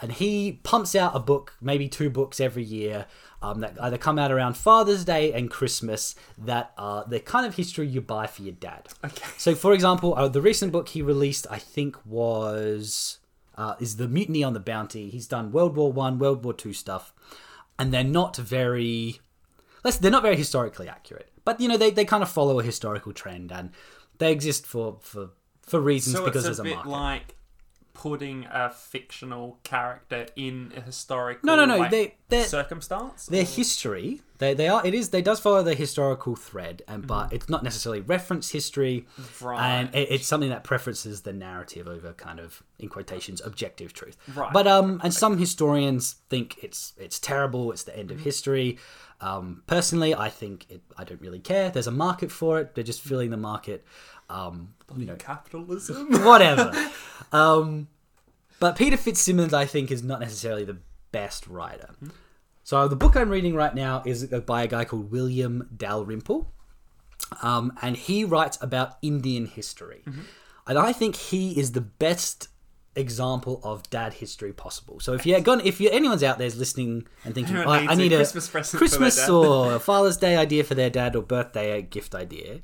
[0.00, 3.06] And he pumps out a book, maybe two books every year,
[3.40, 6.16] um, that either come out around Father's Day and Christmas.
[6.36, 8.88] That are the kind of history you buy for your dad.
[9.04, 9.24] Okay.
[9.38, 13.18] So, for example, uh, the recent book he released, I think, was
[13.56, 15.08] uh, is the Mutiny on the Bounty.
[15.08, 17.14] He's done World War One, World War Two stuff,
[17.78, 19.20] and they're not very,
[19.84, 21.30] let's they're not very historically accurate.
[21.44, 23.70] But you know, they, they kind of follow a historical trend, and
[24.18, 25.30] they exist for for
[25.62, 26.90] for reasons So because it's there's a a bit market.
[26.90, 27.34] like
[27.94, 33.26] putting a fictional character in a historical No, no, no, like, they- they're- circumstance.
[33.26, 37.06] their or- history they, they are it is they does follow the historical thread and
[37.06, 37.34] but Mm-hmm.
[37.36, 39.06] it's not necessarily reference history
[39.42, 39.60] Right.
[39.62, 44.16] and it, it's something that preferences the narrative over kind of in quotations objective truth
[44.34, 44.52] Right.
[44.54, 48.24] but um and some historians think it's it's terrible it's the end of Mm-hmm.
[48.24, 48.78] history
[49.22, 52.84] um personally i think it i don't really care there's a market for it they're
[52.84, 53.84] just filling the market
[54.28, 56.08] um you know capitalism.
[56.24, 56.72] whatever.
[57.32, 57.88] um,
[58.60, 60.78] but Peter FitzSimons, I think, is not necessarily the
[61.10, 61.90] best writer.
[62.62, 66.52] So the book I'm reading right now is by a guy called William Dalrymple,
[67.42, 70.02] um, and he writes about Indian history,
[70.66, 72.48] and I think he is the best
[72.94, 75.00] example of dad history possible.
[75.00, 78.12] So if you're gone, if you anyone's out there's listening and thinking, "Oh, I need
[78.12, 82.14] a Christmas present Christmas dad." or Father's Day idea for their dad or birthday gift
[82.14, 82.60] idea,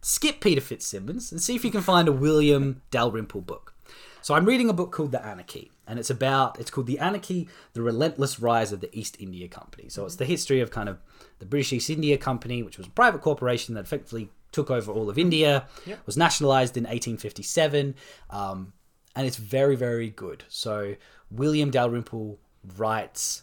[0.00, 3.74] skip Peter FitzSimons and see if you can find a William Dalrymple book.
[4.22, 7.48] So I'm reading a book called The Anarchy, and it's about it's called The Anarchy:
[7.74, 9.88] The Relentless Rise of the East India Company.
[9.88, 10.98] So it's the history of kind of
[11.38, 15.10] the British East India Company, which was a private corporation that effectively took over all
[15.10, 16.06] of India, Yep.
[16.06, 17.94] was nationalized in 1857.
[18.30, 18.72] Um,
[19.14, 20.44] and it's very very good.
[20.48, 20.96] So
[21.30, 22.38] William Dalrymple
[22.76, 23.42] writes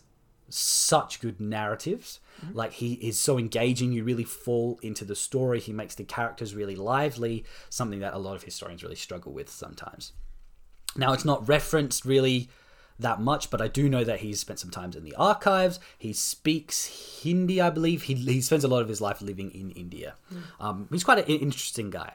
[0.49, 2.19] such good narratives.
[2.53, 5.59] Like he is so engaging, you really fall into the story.
[5.59, 9.49] He makes the characters really lively, something that a lot of historians really struggle with
[9.49, 10.13] sometimes.
[10.95, 12.49] Now, it's not referenced really
[12.99, 15.79] that much, but I do know that he's spent some time in the archives.
[15.97, 18.03] He speaks Hindi, I believe.
[18.03, 20.15] He, he spends a lot of his life living in India.
[20.59, 22.13] Um, he's quite an interesting guy.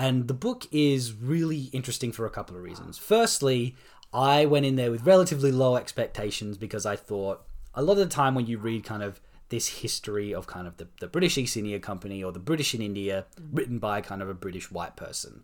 [0.00, 2.96] And the book is really interesting for a couple of reasons.
[2.96, 3.76] Firstly,
[4.14, 7.42] I went in there with relatively low expectations because I thought
[7.74, 10.78] a lot of the time when you read kind of this history of kind of
[10.78, 14.30] the, the British East India Company or the British in India written by kind of
[14.30, 15.42] a British white person,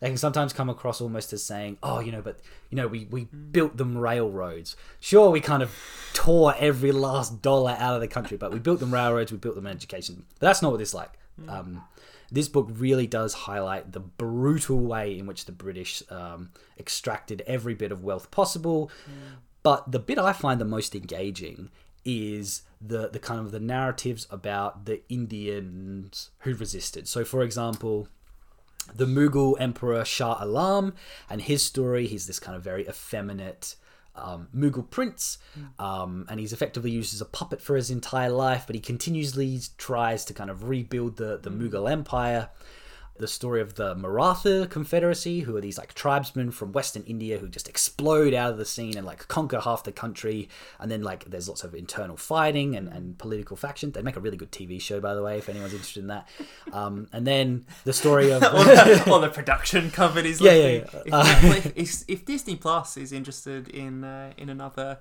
[0.00, 2.40] they can sometimes come across almost as saying, oh, you know, but,
[2.70, 4.74] you know, we, we built them railroads.
[5.00, 5.70] Sure, we kind of
[6.14, 9.54] tore every last dollar out of the country, but we built them railroads, we built
[9.54, 10.24] them education.
[10.38, 11.12] But that's not what it's like.
[11.46, 11.84] Um,
[12.30, 17.74] this book really does highlight the brutal way in which the British um, extracted every
[17.74, 18.90] bit of wealth possible.
[19.62, 21.70] But the bit I find the most engaging
[22.04, 27.08] is the the kind of the narratives about the Indians who resisted.
[27.08, 28.08] So, for example,
[28.94, 30.94] the Mughal Emperor Shah Alam
[31.28, 32.06] and his story.
[32.06, 33.76] He's this kind of very effeminate
[34.20, 35.38] um, Mughal prince,
[35.78, 38.64] um, and he's effectively used as a puppet for his entire life.
[38.66, 42.50] But he continuously tries to kind of rebuild the the Mughal Empire.
[43.18, 47.48] The story of the Maratha Confederacy, who are these like tribesmen from Western India who
[47.48, 50.48] just explode out of the scene and like conquer half the country.
[50.78, 53.94] And then like there's lots of internal fighting and, and political factions.
[53.94, 56.28] They make a really good TV show, by the way, if anyone's interested in that.
[56.72, 60.40] Um, and then the story of all, the, all the production companies.
[60.40, 60.64] Yeah, looking.
[60.64, 61.02] yeah, yeah.
[61.06, 61.12] If,
[61.66, 64.98] Uh, if, if Disney Plus is interested in uh, in another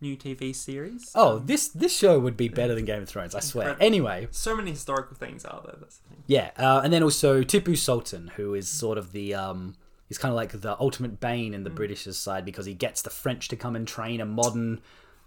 [0.00, 3.40] new TV series, Oh, this this show would be better than Game of Thrones, I
[3.40, 3.68] swear.
[3.70, 3.86] Incredible.
[3.86, 5.76] Anyway, so many historical things are there.
[5.80, 6.22] That's the thing.
[6.26, 9.76] yeah, uh, and then also Tipu Sultan, who is sort of the um,
[10.08, 13.10] he's kind of like the ultimate bane in the British's side because he gets the
[13.10, 14.80] French to come and train a modern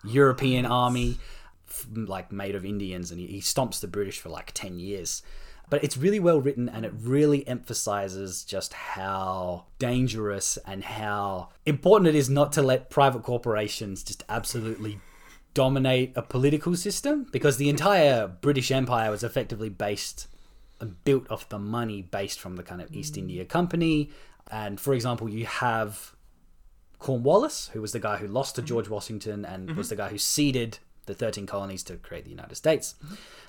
[0.04, 1.18] European army,
[1.94, 5.22] like made of Indians, and he, he stomps the British for like ten years.
[5.74, 12.10] But it's really well written, and it really emphasizes just how dangerous and how important
[12.10, 15.00] it is not to let private corporations just absolutely
[15.56, 20.28] dominate a political system because the entire British Empire was effectively based
[20.80, 24.12] and built off the money based from the kind of East India Company.
[24.52, 26.14] And for example, you have
[27.00, 29.78] Cornwallis, who was the guy who lost to George Washington and mm-hmm.
[29.80, 32.96] was the guy who ceded the 13 colonies to create the United States.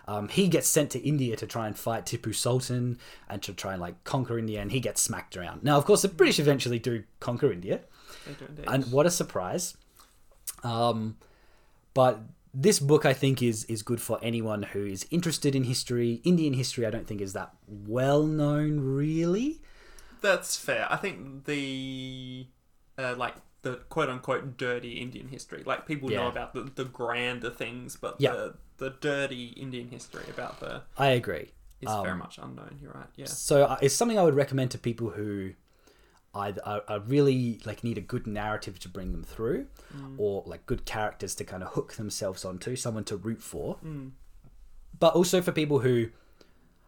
[0.08, 3.72] Um, he gets sent to India to try and fight Tipu Sultan and to try
[3.72, 5.62] and like conquer India, and he gets smacked around.
[5.62, 7.80] Now, of course, the British eventually do conquer India,
[8.26, 8.64] They do indeed.
[8.68, 9.76] and what a surprise!
[10.62, 11.16] Um,
[11.94, 12.20] but
[12.52, 16.20] this book, I think, is is good for anyone who is interested in history.
[16.24, 19.60] Indian history, I don't think, is that well known, really.
[20.20, 20.86] That's fair.
[20.90, 22.46] I think the
[22.98, 23.34] uh, like
[23.64, 28.16] the quote unquote dirty Indian history, like people know about the, the grander things, but
[28.20, 28.33] Yeah.
[28.33, 31.50] the the dirty Indian history about the I agree.
[31.81, 32.79] is Um, very much unknown.
[32.81, 33.07] You're right.
[33.16, 33.27] Yeah.
[33.27, 35.53] So uh, it's something I would recommend to people who
[36.35, 39.66] either are really like need a good narrative to bring them through,
[40.18, 43.79] or like good characters to kind of hook themselves onto, someone to root for.
[44.98, 46.09] But also for people who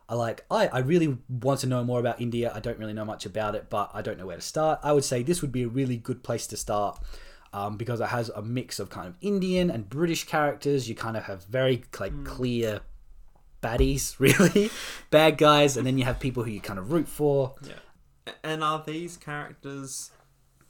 [0.09, 2.53] are like, I, I really want to know more about India.
[2.55, 4.81] I don't really know much about it, but I don't know where to start.
[4.83, 7.01] I would say this would be a really good place to start.
[7.53, 10.91] Um, because it has a mix of kind of Indian and British characters.
[10.91, 12.81] You kind of have very like clear
[13.63, 14.69] baddies, really
[15.11, 17.55] bad guys, and then you have people who you kind of root for.
[17.63, 18.33] Yeah.
[18.45, 20.11] And are these characters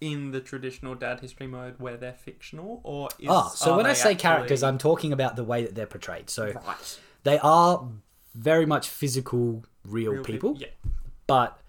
[0.01, 3.95] in the traditional dad history mode where they're fictional, or is, Ah, so when I
[3.95, 6.31] say characters, I'm talking about the way that they're portrayed.
[6.31, 7.89] So right they are
[8.37, 10.69] very much physical, real, Real people, Yeah.
[11.27, 11.61] but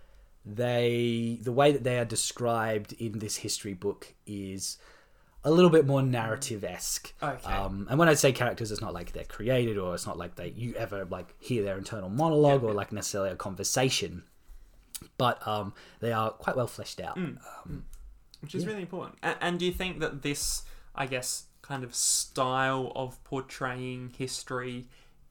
[0.45, 4.77] they the way that they are described in this history book is
[5.43, 7.13] a little bit more narrative esque.
[7.21, 7.51] Okay.
[7.51, 10.35] Um, and when I say characters, it's not like they're created, or it's not like
[10.35, 14.23] they you ever like hear their internal monologue, or like necessarily a conversation.
[15.17, 17.17] But um, they are quite well fleshed out.
[17.17, 17.37] Mm.
[17.65, 17.85] Um,
[18.41, 19.17] which is really important.
[19.23, 20.63] And, and do you think that this,
[20.95, 24.87] I guess, kind of style of portraying history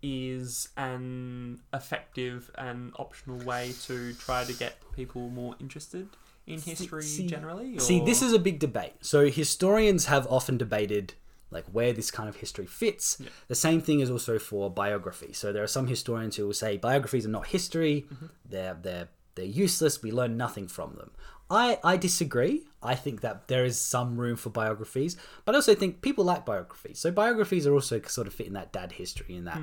[0.06, 6.08] is an effective and optional way to try to get people more interested
[6.46, 7.76] in history see- generally?
[7.76, 7.80] Or...
[7.80, 8.94] See, this is a big debate.
[9.00, 11.14] So historians have often debated
[11.50, 13.18] like where this kind of history fits.
[13.20, 13.28] Yeah.
[13.48, 15.32] The same thing is also for biography.
[15.32, 18.06] So there are some historians who will say biographies are not history.
[18.12, 18.26] Mm-hmm.
[18.48, 20.02] They're they're they're useless.
[20.02, 21.10] We learn nothing from them.
[21.48, 22.64] I I disagree.
[22.82, 26.44] I think that there is some room for biographies, but I also think people like
[26.44, 26.98] biographies.
[26.98, 29.62] So biographies are also sort of fit in that dad history in that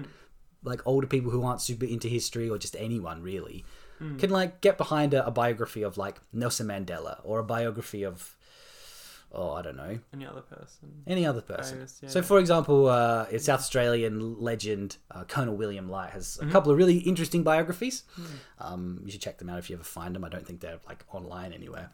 [0.64, 3.64] like older people who aren't super into history or just anyone really
[4.20, 8.36] can like get behind a, a biography of like Nelson Mandela or a biography of
[9.32, 10.92] oh I don't know, Any other person?
[11.08, 11.80] any other person.
[11.80, 12.26] Yeah, so, yeah.
[12.26, 16.50] for example, uh, it's South Australian legend uh, Colonel William Light has Mm-hmm.
[16.50, 18.04] a couple of really interesting biographies.
[18.16, 18.24] Hmm.
[18.60, 20.24] Um, you should check them out if you ever find them.
[20.24, 21.90] I don't think they're like online anywhere.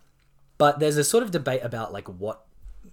[0.58, 2.46] But there's a sort of debate about like what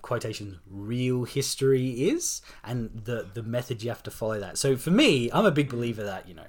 [0.03, 4.59] quotation real history is and the the method you have to follow that.
[4.59, 6.47] So for me, I'm a big believer that you know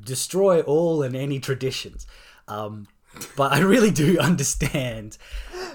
[0.00, 2.06] destroy all and any traditions.
[2.48, 2.86] Um,
[3.36, 5.18] but I really do understand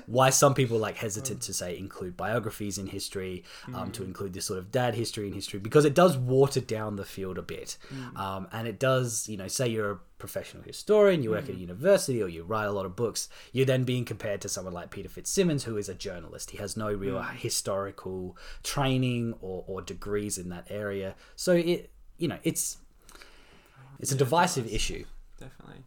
[0.06, 4.46] why some people like hesitant to say include biographies in history, um, to include this
[4.46, 7.78] sort of dad history in history, because it does water down the field a bit,
[8.16, 11.58] um, and it does, you know, say you're a professional historian, you work at a
[11.58, 14.90] university, or you write a lot of books, you're then being compared to someone like
[14.92, 16.52] Peter FitzSimons, who is a journalist.
[16.52, 22.28] He has no real historical training or, or degrees in that area, so it, you
[22.28, 22.78] know, it's
[24.00, 24.74] it's a Yeah, divisive nice.
[24.76, 25.06] issue.
[25.40, 25.84] Definitely.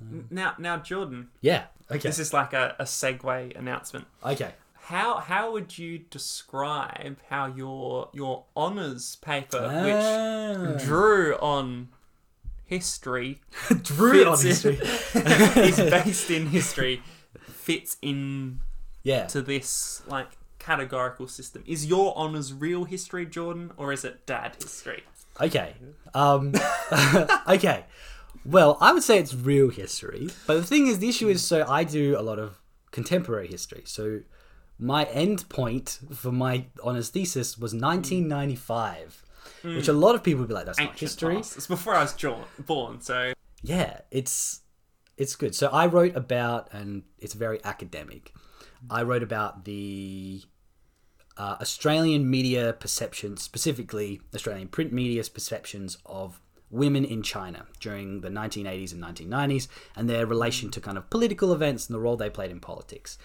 [0.00, 1.64] N- Now, now, Jordan, Yeah.
[1.90, 1.98] Okay.
[2.08, 4.06] this is like a, a segue announcement.
[4.24, 4.52] okay.
[4.88, 9.84] How how would you describe how your your honors paper, Ah.
[10.72, 11.88] which drew on
[12.66, 13.40] history,
[13.82, 15.20] Drew on fits in- history.
[15.62, 17.02] is based in history,
[17.40, 18.60] fits in
[19.02, 19.26] Yeah.
[19.28, 20.28] to this like
[20.58, 21.62] categorical system?
[21.66, 25.02] Is your honors real history, Jordan, or is it dad history?
[25.40, 25.74] Okay.
[26.14, 26.52] Um,
[27.48, 27.84] okay.
[28.44, 31.64] Well, I would say it's real history, but the thing is, the issue is, so
[31.66, 33.82] I do a lot of contemporary history.
[33.86, 34.20] So
[34.78, 39.24] my end point for my honors thesis was 1995,
[39.62, 41.56] which a lot of people would be like, "That's not Ancient history." past.
[41.56, 42.14] It's before I was
[42.66, 44.60] born, so Yeah, it's
[45.16, 45.54] it's good.
[45.54, 48.32] So I wrote about, and it's very academic.
[48.90, 50.42] I wrote about the
[51.36, 56.40] uh, Australian media perception, specifically Australian print media's perceptions of
[56.74, 61.52] women in China during the 1980s and 1990s, and their relation to kind of political
[61.52, 63.16] events and the role they played in politics.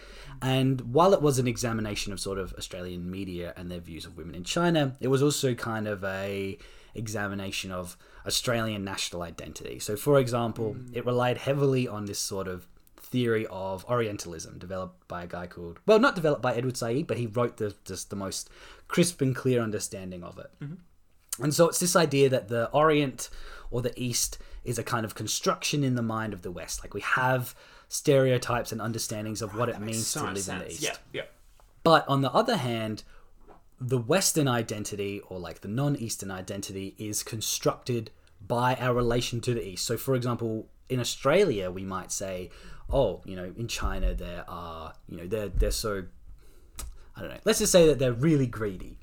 [0.41, 4.15] And while it was an examination of sort of Australian media and their views of
[4.15, 6.57] women in China, it was also kind of a
[6.95, 9.79] examination of Australian national identity.
[9.79, 10.95] So, for example, mm.
[10.95, 15.79] it relied heavily on this sort of theory of Orientalism developed by a guy called,
[15.85, 18.49] well, not developed by Edward Said, but he wrote the just the most
[18.87, 20.51] crisp and clear understanding of it.
[20.61, 20.75] Mm-hmm.
[21.41, 23.29] And so it's this idea that the Orient
[23.71, 26.83] or the East is a kind of construction in the mind of the West.
[26.83, 27.55] Like we have
[27.87, 30.71] stereotypes and understandings of what it means so to live in the.
[30.71, 30.81] East.
[30.81, 31.23] Yeah, yeah.
[31.83, 33.03] But on the other hand,
[33.79, 38.11] the Western identity or like the non Eastern identity is constructed
[38.45, 39.85] by our relation to the East.
[39.85, 42.49] So, for example, in Australia, we might say,
[42.89, 46.05] oh, you know, in China, there are, you know, they're, they're so,
[47.15, 48.97] I don't know, let's just say that they're really greedy.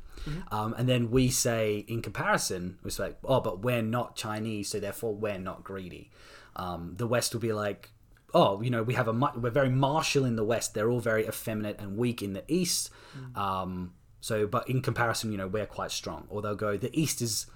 [0.51, 4.81] Um, and then we say, in comparison, we say, oh, but we're not Chinese, so
[4.81, 6.11] therefore we're not greedy.
[6.57, 7.91] Um, the West will be like,
[8.35, 10.75] oh, you know, we have a we're very martial in the West.
[10.75, 12.91] They're all very effeminate and weak in the East.
[13.35, 16.27] Um, so, but in comparison, you know, we're quite strong.
[16.29, 17.47] Or they'll go, the East is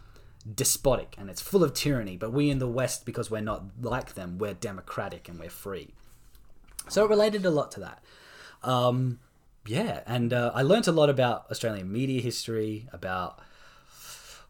[0.55, 4.15] despotic and it's full of tyranny, but we in the West, because we're not like
[4.15, 5.95] them, we're democratic and we're free.
[6.89, 8.03] So it related a lot to that.
[8.63, 9.19] Um,
[9.71, 13.39] yeah, and uh, I learnt a lot about Australian media history, about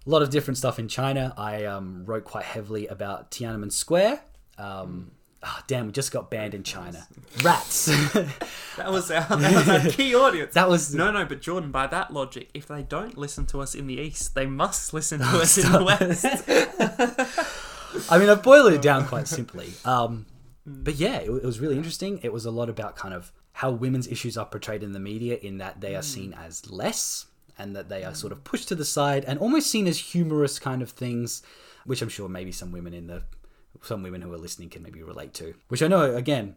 [0.06, 1.35] a lot of different stuff in China.
[1.37, 4.22] I um, wrote quite heavily about Tiananmen Square.
[4.56, 5.11] Um,
[5.42, 7.06] ah, damn, we just got banned in China.
[7.42, 7.90] Rats.
[8.76, 10.54] That was our, that was our key audience.
[10.54, 13.74] that was No, no, but Jordan, by that logic, if they don't listen to us
[13.74, 16.24] in the east, they must listen to us in the west.
[18.11, 19.72] I mean, I've boiled it down quite simply.
[19.85, 20.24] Um,
[20.64, 22.20] but yeah, it, it was really interesting.
[22.22, 25.36] It was a lot about kind of how women's issues are portrayed in the media,
[25.36, 27.26] in that they are seen as less
[27.58, 30.58] and that they are sort of pushed to the side and almost seen as humorous
[30.58, 31.42] kind of things,
[31.84, 33.22] which I'm sure maybe some women in the
[33.82, 35.52] some women who are listening can maybe relate to.
[35.68, 36.56] Which I know, again,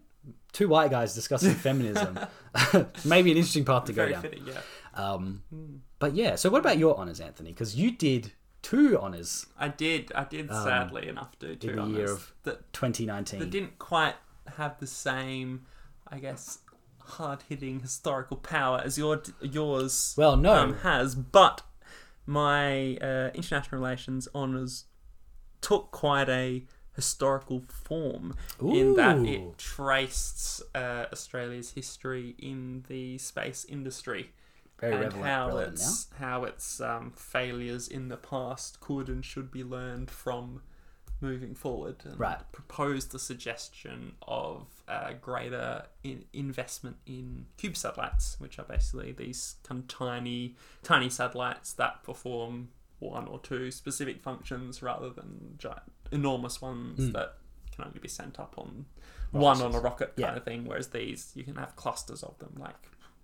[0.54, 2.18] two white guys discussing feminism,
[3.04, 4.22] maybe an interesting path to go down.
[4.22, 4.62] fitting, yeah.
[4.94, 5.44] Um,
[6.00, 7.50] but yeah, so what about your honors, Anthony?
[7.50, 11.82] Because you did two honors I did, I did sadly enough do two Um, the
[11.82, 13.42] on year of that, 2019.
[13.42, 14.16] that didn't quite
[14.56, 15.66] have the same,
[16.08, 16.60] I guess,
[17.14, 20.54] hard-hitting historical power as your yours Well, no.
[20.54, 21.62] um, has, but
[22.26, 24.86] my uh, international relations honors
[25.62, 26.64] took quite a
[26.96, 34.30] historical form in that it traced uh, Australia's history in the space industry
[34.80, 35.84] Very and relevant, how relevant now.
[35.84, 40.62] its how its um, failures in the past could and should be learned from
[41.24, 42.40] moving forward and Right.
[42.52, 49.56] proposed the suggestion of uh, greater in- investment in cube satellites which are basically these
[49.64, 52.70] kind of tiny tiny satellites that perform
[53.00, 57.38] one or two specific functions rather than giant, enormous ones that
[57.74, 58.86] can only be sent up on
[59.32, 60.20] one on a rocket kind.
[60.20, 60.36] Yeah.
[60.36, 62.76] of thing whereas these you can have clusters of them like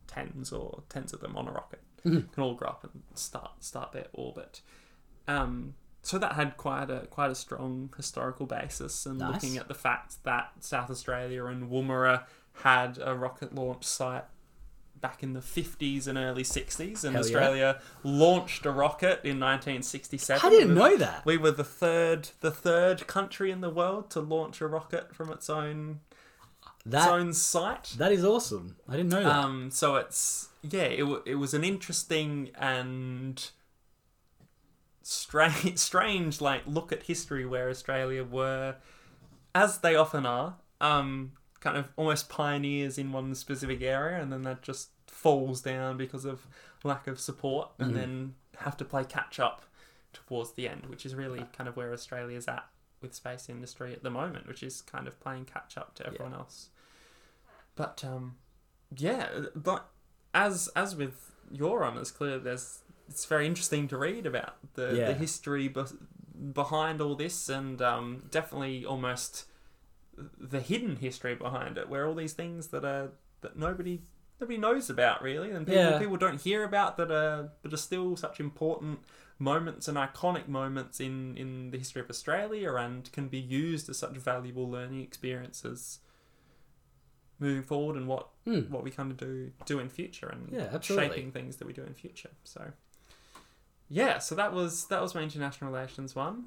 [0.07, 1.81] tens or tens of them on a rocket.
[2.05, 2.31] Mhm.
[2.31, 4.61] Can all grow up and start start their orbit.
[5.27, 9.33] Um, so that had quite a quite a strong historical basis, and Nice.
[9.33, 12.23] looking at the fact that South Australia and Woomera
[12.63, 14.25] had a rocket launch site
[14.99, 17.19] back in the 50s and early 60s, and Hell yeah.
[17.19, 20.41] Australia launched a rocket in 1967.
[20.45, 21.25] I didn't We- know that.
[21.25, 25.31] we were the third the third country in the world to launch a rocket from
[25.31, 26.01] its own
[26.85, 27.95] its own site.
[27.97, 28.75] that is awesome.
[28.87, 29.35] I didn't know that.
[29.35, 33.49] Um, so it's yeah, it, w- it was an interesting and
[35.09, 38.75] strange, strange like look at history where Australia were,
[39.53, 44.43] as they often are, um, kind of almost pioneers in one specific area, and then
[44.43, 46.47] that just falls down because of
[46.83, 47.95] lack of support, and Mhm.
[47.95, 49.63] then have to play catch up
[50.13, 52.67] towards the end, which is really kind of where Australia's at
[53.01, 56.33] with space industry at the moment, which is kind of playing catch up to everyone
[56.33, 56.69] else.
[57.75, 58.37] But um,
[58.95, 59.89] yeah, but
[60.33, 62.79] as as with your honours, clear there's
[63.09, 65.07] it's very interesting to read about the, Yeah.
[65.07, 65.83] the history be-
[66.53, 69.45] behind all this, and um, definitely almost
[70.37, 74.01] the hidden history behind it, where all these things that are that nobody
[74.41, 75.99] nobody knows about really, and people Yeah.
[75.99, 78.99] people don't hear about that are that are still such important
[79.41, 83.97] moments and iconic moments in in the history of Australia, and can be used as
[83.97, 85.99] such valuable learning experiences
[87.39, 88.61] moving forward, and what Hmm.
[88.73, 91.07] what we kind of do do in future, and Yeah, absolutely.
[91.09, 92.31] shaping things that we do in future.
[92.43, 92.73] So
[93.89, 96.45] yeah, so that was that was my international relations one.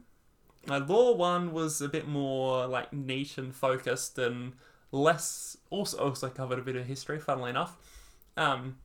[0.66, 4.52] My law one was a bit more like neat and focused and
[4.92, 7.76] less also also covered a bit of history, funnily enough.
[8.36, 8.76] Um,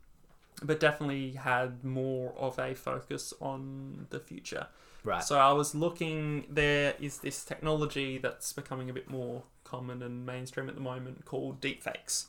[0.63, 4.67] but definitely had more of a focus on the future.
[5.03, 5.23] Right.
[5.23, 6.45] So I was looking.
[6.49, 11.25] There is this technology that's becoming a bit more common and mainstream at the moment
[11.25, 12.25] called deepfakes.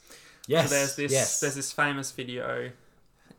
[0.47, 0.69] yes.
[0.69, 1.41] So there's this Yes.
[1.41, 2.71] there's this famous video.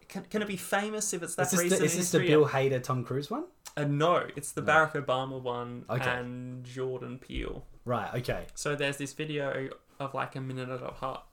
[0.09, 2.19] Can, can it be famous if it's that is this, recent the, is this the?
[2.19, 3.45] Bill Hader Tom Cruise one?
[3.77, 4.73] Uh, no, it's the No.
[4.73, 6.09] Barack Obama one Okay.
[6.09, 7.63] and Jordan Peele.
[7.85, 8.13] Right.
[8.15, 8.47] Okay.
[8.55, 11.23] So there's this video of like a minute and a half,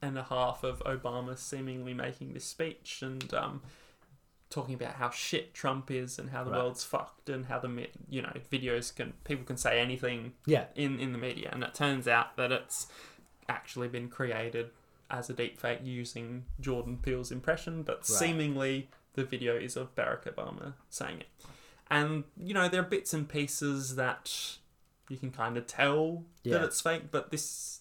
[0.00, 3.62] and a half of Obama seemingly making this speech and um,
[4.48, 6.58] talking about how shit Trump is and how the Right.
[6.62, 10.66] world's fucked and how the you know videos can people can say anything Yeah.
[10.76, 12.86] in in the media, and it turns out that it's
[13.48, 14.70] actually been created
[15.10, 20.74] as a deepfake using Jordan Peele's impression, but seemingly the video is of Barack Obama
[20.88, 21.26] saying it.
[21.90, 24.56] And you know there are bits and pieces that
[25.08, 26.58] you can kind of tell Yeah.
[26.58, 27.80] that it's fake, but this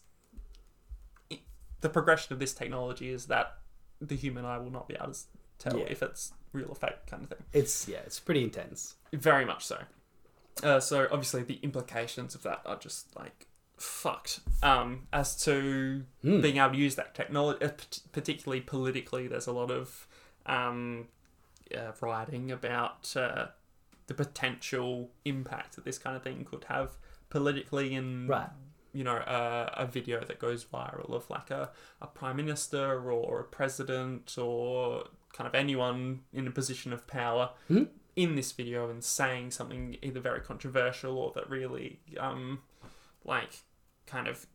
[1.29, 1.39] it,
[1.81, 3.57] the progression of this technology is that
[4.01, 5.19] the human eye will not be able to
[5.59, 5.85] tell Yeah.
[5.89, 7.45] if it's real or fake kind of thing.
[7.53, 7.99] It's yeah.
[8.05, 8.95] It's pretty intense.
[9.13, 9.83] Very much so.
[10.63, 13.45] Uh, so obviously the implications of that are just like
[13.81, 14.39] fucked.
[14.63, 16.41] Um, as to Hmm.
[16.41, 17.69] being able to use that technology, uh,
[18.11, 20.07] particularly politically, there's a lot of
[20.45, 21.07] um,
[21.75, 23.47] uh, writing about uh,
[24.07, 26.97] the potential impact that this kind of thing could have
[27.29, 28.49] politically and Right.
[28.91, 31.69] you know uh, a video that goes viral of like a,
[32.01, 37.51] a prime minister or a president or kind of anyone in a position of power
[37.67, 37.83] Hmm.
[38.15, 42.63] in this video and saying something either very controversial or that really um
[43.23, 43.61] like
[44.09, 44.45] kind of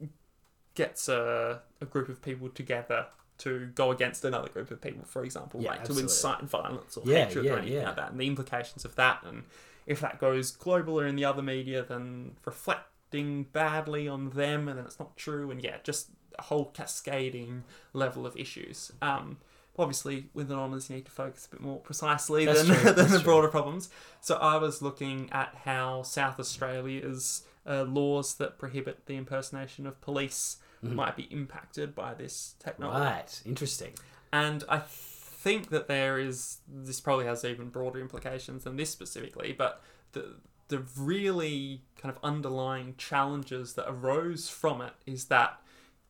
[0.75, 3.07] gets a, a group of people together
[3.39, 6.03] to go against another group of people for example Yeah, like absolutely.
[6.09, 8.95] to incite violence or Yeah, hatred yeah, or anything like that and the implications of
[8.97, 9.45] that and
[9.87, 14.79] if that goes global or in the other media then reflecting badly on them and
[14.79, 19.37] then it's not true and yeah just a whole cascading level of issues um
[19.79, 22.93] obviously with an honours you need to focus a bit more precisely That's than, true,
[22.93, 23.25] than the true.
[23.25, 23.89] broader problems
[24.21, 30.01] so i was looking at how south australia's uh, laws that prohibit the impersonation of
[30.01, 30.93] police Mhm.
[30.95, 33.43] might be impacted by this technology Right.
[33.47, 33.95] Interesting.
[34.33, 39.53] and I think that there is this probably has even broader implications than this specifically,
[39.53, 40.37] but the
[40.69, 45.61] the really kind of underlying challenges that arose from it is that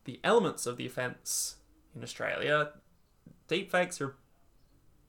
[0.05, 1.57] the elements of the offence
[1.93, 2.71] in Australia,
[3.49, 4.13] deepfakes are a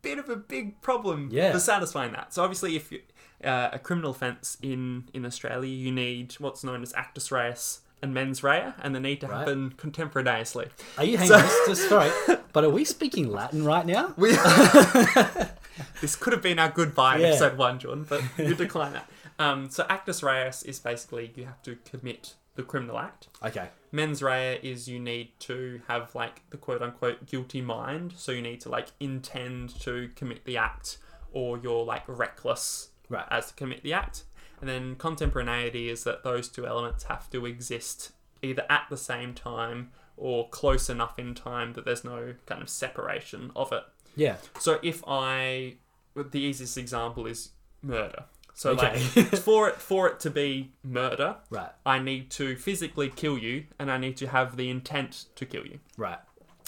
[0.02, 1.52] bit of a big problem Yeah.
[1.52, 2.34] for satisfying that.
[2.34, 3.02] So obviously, if you,
[3.44, 8.12] uh, a criminal offence in in Australia, you need what's known as actus reus and
[8.12, 9.38] mens rea, and they need to Right.
[9.38, 10.68] happen contemporaneously.
[10.98, 11.48] Are you hang So- on?
[11.66, 12.10] Just, sorry,
[12.52, 14.12] but are we speaking Latin right now?
[14.16, 14.32] We
[16.00, 17.28] this could have been our goodbye in Yeah.
[17.28, 19.08] episode one, John, but you decline that.
[19.38, 23.28] Um, so actus reus is basically you have to commit the criminal act.
[23.44, 23.68] Okay.
[23.92, 28.42] Mens rea is you need to have like the quote unquote guilty mind, so you
[28.42, 30.98] need to like intend to commit the act,
[31.32, 33.26] or you're like reckless Right.
[33.30, 34.24] as to commit the act.
[34.60, 39.34] And then contemporaneity is that those two elements have to exist either at the same
[39.34, 43.82] time or close enough in time that there's no kind of separation of it.
[44.16, 44.36] Yeah.
[44.58, 45.74] So if I,
[46.14, 47.50] the easiest example is
[47.82, 48.24] murder.
[48.54, 49.02] So Okay.
[49.14, 51.68] like for it for it to be murder, Right.
[51.84, 55.66] I need to physically kill you, and I need to have the intent to kill
[55.66, 55.80] you.
[55.98, 56.18] Right.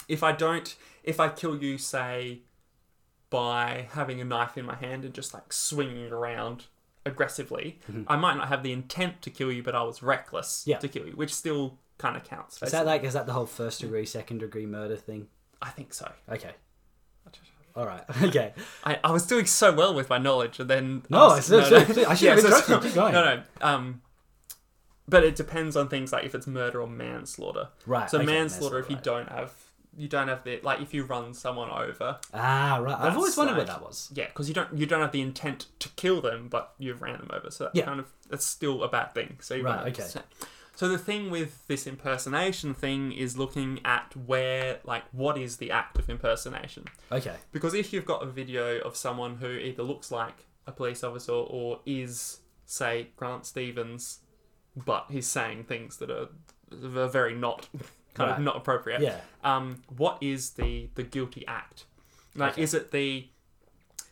[0.07, 2.41] If I don't, if I kill you, say,
[3.29, 6.65] by having a knife in my hand and just like swinging it around
[7.05, 10.69] aggressively, I might not have the intent to kill you, but I was reckless Mm-hmm.
[10.71, 10.77] Yeah.
[10.79, 12.61] to kill you, which still kind of counts.
[12.61, 15.27] Is that like is that the whole first degree, second degree murder thing?
[15.61, 16.11] I think so.
[16.29, 16.51] Okay.
[17.75, 18.03] All right.
[18.23, 18.53] Okay.
[18.83, 21.71] I, I was doing so well with my knowledge, and then No, I, was- it's-
[21.89, 22.81] it's- I should have interrupted.
[22.81, 23.13] Keep going.
[23.13, 23.43] No, no.
[23.61, 24.01] Um,
[25.07, 27.69] but it depends on things like if it's murder or manslaughter.
[27.85, 28.09] Right.
[28.09, 29.03] So okay, manslaughter, if you right.
[29.03, 29.53] don't have,
[29.97, 32.95] you don't have the like if you run someone over, Ah, right.
[32.97, 34.09] I've always That's wondered what like- that was.
[34.13, 37.17] yeah, because you don't you don't have the intent to kill them, but you've ran
[37.19, 37.49] them over.
[37.51, 37.85] So that Yeah.
[37.85, 39.37] kind of that's still a bad thing.
[39.41, 40.03] So you Right, okay.
[40.03, 40.21] So,
[40.75, 45.71] so the thing with this impersonation thing is looking at where like what is the
[45.71, 46.85] act of impersonation.
[47.11, 47.35] Okay.
[47.51, 51.33] Because if you've got a video of someone who either looks like a police officer
[51.33, 54.19] or is, say, Grant Stevens,
[54.75, 56.29] but he's saying things that are,
[56.71, 57.67] are very not
[58.19, 58.37] kind Right.
[58.39, 59.01] of not appropriate.
[59.01, 59.19] Yeah.
[59.43, 61.85] Um, what is the the guilty act?
[62.35, 62.61] Like, Okay.
[62.63, 63.27] is it the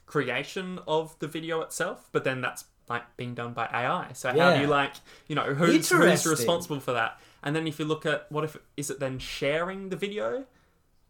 [0.05, 2.09] creation of the video itself?
[2.11, 4.13] But then that's like being done by AI.
[4.13, 4.93] So how do you like
[5.27, 7.19] you know who's who's responsible for that?
[7.43, 10.45] And then if you look at what if is it then sharing the video?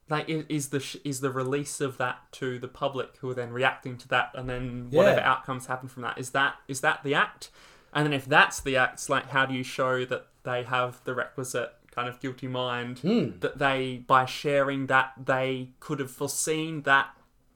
[0.10, 3.98] like is the is the release of that to the public who are then reacting
[3.98, 5.30] to that and then whatever Yeah.
[5.32, 7.50] outcomes happen from that is that is that the act
[7.92, 11.14] and then if that's the act like how do you show that they have the
[11.14, 13.40] requisite kind of guilty mind Hmm.
[13.40, 17.10] that they by sharing that they could have foreseen that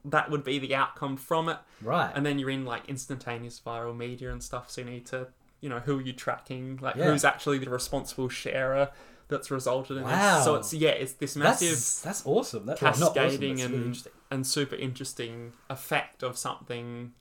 [0.04, 2.10] that would be the outcome from it Right.
[2.14, 5.28] and then you're in like instantaneous viral media and stuff so you need to
[5.60, 7.04] you know who are you tracking like Yeah.
[7.12, 8.90] who's actually the responsible sharer
[9.28, 10.34] that's resulted in Wow.
[10.36, 12.66] this so it's yeah it's this massive that's that's awesome.
[12.66, 14.12] That's not awesome, cascading that's and interesting.
[14.32, 17.12] and super interesting effect of something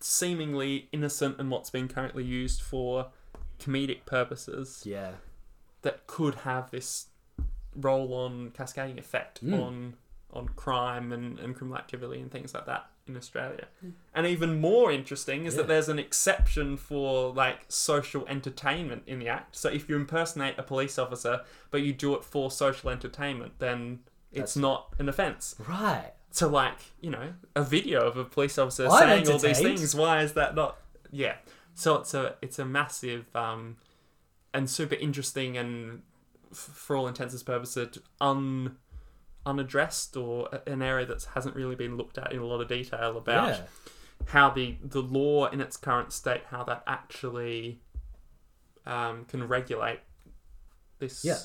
[0.00, 3.08] seemingly innocent and what's been currently used for
[3.58, 5.12] comedic purposes Yeah.
[5.84, 7.06] That could have this
[7.76, 9.60] roll on cascading effect Mm.
[9.66, 9.94] on
[10.32, 13.66] on crime and, and criminal activity and things like that in Australia.
[14.12, 15.58] And even more interesting is Yeah.
[15.58, 19.54] that there's an exception for like social entertainment in the act.
[19.54, 24.00] So if you impersonate a police officer but you do it for social entertainment, then
[24.32, 25.54] it's That's- not an offense.
[25.68, 26.12] Right.
[26.32, 29.94] So like, you know, a video of a police officer I'm saying all these things,
[29.94, 30.78] why is that not
[31.12, 31.36] yeah.
[31.74, 33.76] So it's a it's a massive um
[34.54, 36.00] and super interesting and
[36.50, 38.76] f- for all intents and purposes un
[39.44, 43.18] unaddressed or an area that hasn't really been looked at in a lot of detail
[43.18, 43.62] about Yeah.
[44.28, 47.80] how the the law in its current state how that actually
[48.86, 50.00] um, can regulate
[50.98, 51.38] this Yeah.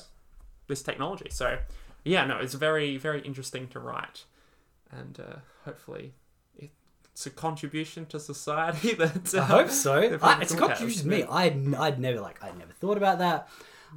[0.68, 1.58] this technology so
[2.04, 4.24] yeah no it's very very interesting to write
[4.90, 5.36] and uh,
[5.66, 6.14] hopefully
[7.20, 10.18] it's a contribution to society that I uh, hope so.
[10.22, 11.22] I, it's a contribution to me.
[11.24, 13.46] I'd, I'd never like I'd never thought about that.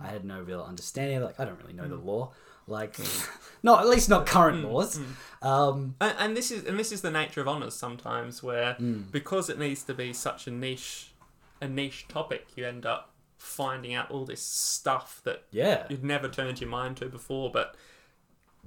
[0.01, 1.21] I had no real understanding.
[1.21, 2.03] Like I don't really know the Mm.
[2.05, 2.31] law.
[2.67, 2.97] Like,
[3.63, 4.99] not at least not current laws.
[4.99, 5.47] mm.
[5.47, 9.09] Um, and, and this is and this is the nature of honors sometimes where Mm.
[9.09, 11.13] because it needs to be such a niche
[11.61, 15.85] a niche topic you end up finding out all this stuff that yeah.
[15.89, 17.75] you'd never turned your mind to before, but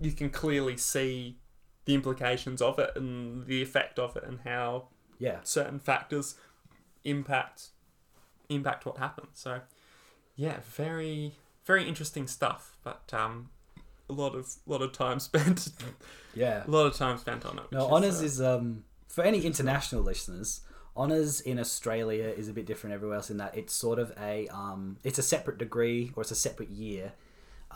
[0.01, 1.37] you can clearly see
[1.87, 5.39] the implications of it and the effect of it and how Yeah.
[5.43, 6.35] certain factors
[7.05, 7.69] impact
[8.49, 9.31] impact what happens.
[9.35, 9.61] So
[10.37, 11.35] yeah, very
[11.65, 13.51] very interesting stuff, but um
[14.09, 15.69] a lot of lot of time spent
[16.35, 16.65] Yeah.
[16.67, 17.65] a lot of time spent on it.
[17.73, 20.61] No, honors uh, is um for any international listeners.
[20.99, 24.49] Honors in Australia is a bit different everywhere else in that it's sort of a
[24.49, 27.13] um it's a separate degree or it's a separate year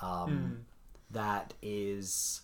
[0.00, 0.52] um Hmm.
[1.10, 2.42] that is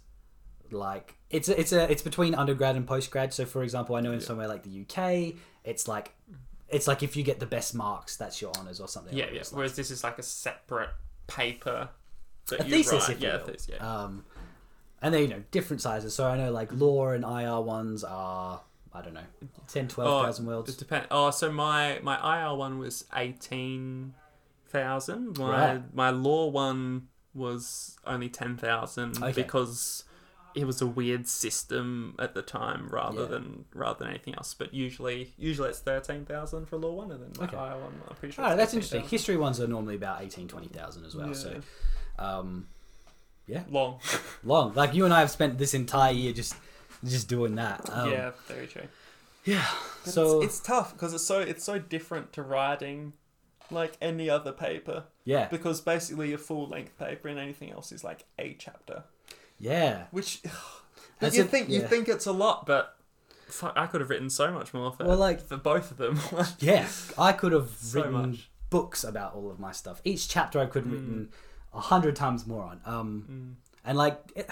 [0.73, 3.33] like it's a, it's a it's between undergrad and postgrad.
[3.33, 4.27] So for example, I know in Yeah.
[4.27, 6.14] somewhere like the UK, it's like
[6.69, 9.17] it's like if you get the best marks, that's your honors or something.
[9.17, 9.43] yeah, along yeah.
[9.53, 10.91] Whereas this is like a separate
[11.27, 11.89] paper
[12.51, 13.11] that a thesis, write.
[13.17, 13.45] if you yeah, will.
[13.47, 13.77] thesis, yeah.
[14.05, 14.25] Um,
[15.03, 16.14] and they're you know different sizes.
[16.14, 18.61] So I know like law and IR ones are
[18.93, 19.21] I don't know
[19.69, 20.75] 10, 12,000 It words.
[20.77, 21.07] depends.
[21.11, 24.14] Oh, so my my IR one was eighteen
[24.69, 25.39] thousand.
[25.39, 25.95] My Right.
[25.95, 29.33] my law one was only ten thousand Okay.
[29.33, 30.05] because
[30.57, 33.26] it was a weird system at the time rather Yeah.
[33.28, 34.54] than rather than anything else.
[34.54, 37.57] But usually usually it's thirteen thousand for a law one, and then Okay.
[37.57, 38.44] IR one I'm pretty sure.
[38.46, 39.02] It's that's interesting.
[39.02, 39.11] 13,000.
[39.11, 41.34] History ones are normally about 18, 20,000 as well.
[41.34, 41.61] So
[42.18, 42.66] um,
[43.46, 44.00] yeah, long.
[44.44, 44.72] long.
[44.74, 46.54] Like you and I have spent this entire year just
[47.04, 47.88] just doing that.
[47.92, 48.88] Um, yeah, very true.
[49.44, 49.64] Yeah.
[50.04, 53.12] But So it's, it's tough because it's so it's so different to writing
[53.70, 58.02] like any other paper Yeah, because basically a full length paper and anything else is
[58.04, 59.04] like a chapter.
[59.59, 60.04] Yeah.
[60.11, 60.42] Which
[61.20, 62.96] you think you think it's a lot, but
[63.48, 66.18] fuck, I could have written so much more for Well, like- for both of them.
[66.59, 66.86] Yeah,
[67.18, 68.50] I could have So written much.
[68.70, 70.00] books about all of my stuff.
[70.04, 70.96] Each chapter I could have Mm.
[70.96, 71.28] written
[71.72, 72.80] a hundred times more on.
[72.86, 74.48] Um, and like, it,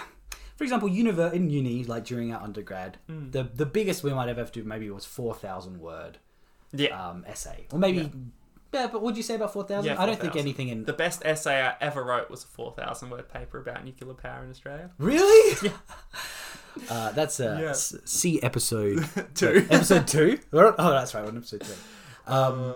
[0.57, 3.32] for example, univer- in uni, like during our undergrad, Mm.
[3.32, 6.18] the the biggest we might ever have to do maybe was four thousand word
[6.72, 6.90] yeah.
[7.09, 7.98] um, essay, or maybe.
[7.98, 8.09] Yeah.
[8.91, 9.93] But what'd you say about four thousand?
[9.93, 13.11] Yeah, I don't think anything in The best essay I ever wrote was a 4,000
[13.11, 14.91] word paper about nuclear power in Australia.
[14.99, 15.70] really.
[16.91, 17.72] uh, that's uh, Yeah.
[17.72, 19.66] C episode Two.
[19.70, 20.39] episode two.
[20.53, 21.75] Oh, that's right, we're on episode two.
[22.27, 22.75] Um, Uh,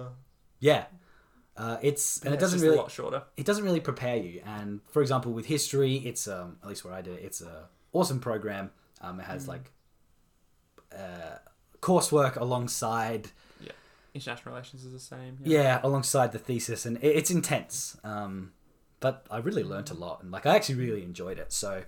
[0.60, 0.84] yeah,
[1.56, 3.22] uh, it's and yeah, it doesn't really a lot shorter.
[3.36, 4.40] it doesn't really prepare you.
[4.46, 7.68] And for example, with history, it's um at least where I did it, it's a
[7.92, 8.70] awesome program.
[9.00, 9.48] Um, it has Mm.
[9.48, 9.72] like
[10.92, 11.38] uh,
[11.80, 13.30] coursework alongside Yeah.
[14.14, 15.38] International relations is the same.
[15.44, 17.96] yeah alongside the thesis, and it, it's intense.
[18.04, 18.52] Um,
[19.00, 21.52] but I really learnt a lot, and like I actually really enjoyed it.
[21.52, 21.84] So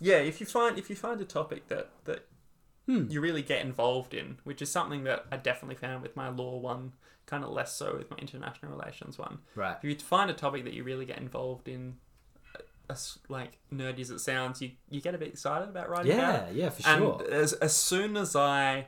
[0.00, 2.26] yeah if you find if you find a topic that that
[2.86, 3.04] Hmm.
[3.10, 6.56] you really get involved in which is something that i definitely found with my law
[6.58, 6.94] one
[7.26, 10.64] kind of less so with my international relations one right, if you find a topic
[10.64, 11.96] that you really get involved in
[12.88, 16.48] as like nerdy as it sounds you you get a bit excited about writing about
[16.48, 17.22] it yeah, yeah, for and sure.
[17.30, 18.86] as, as soon as i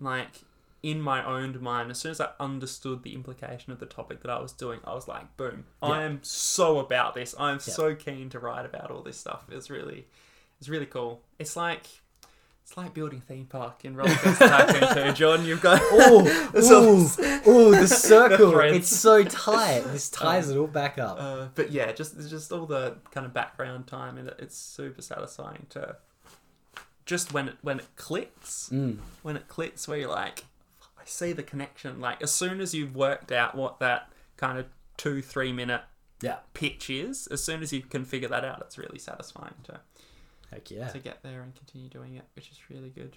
[0.00, 0.40] like
[0.84, 4.30] in my own mind as soon as i understood the implication of the topic that
[4.30, 7.74] i was doing i was like boom i am so about this i'm Yeah.
[7.74, 10.06] so keen to write about all this stuff it's really
[10.60, 11.86] it's really cool it's like
[12.62, 16.26] it's like building a theme park in roller coaster tycoon 2 john you've got Oh,
[16.56, 18.50] ooh, ooh, the circle.
[18.52, 18.76] threads.
[18.76, 19.80] it's so tight.
[19.86, 21.16] This ties it all back up.
[21.20, 25.02] Uh, but yeah, just just all the kind of background time, and it, it's super
[25.02, 25.96] satisfying to
[27.04, 28.96] just when it when it clicks, Mm.
[29.22, 30.44] when it clicks, where you're like,
[31.04, 32.00] I see the connection.
[32.00, 35.82] Like as soon as you've worked out what that kind of two three minute
[36.22, 36.38] Yeah.
[36.54, 39.80] pitch is, as soon as you can figure that out, it's really satisfying to
[40.50, 40.88] Heck yeah.
[40.88, 43.16] to get there and continue doing it, which is really good.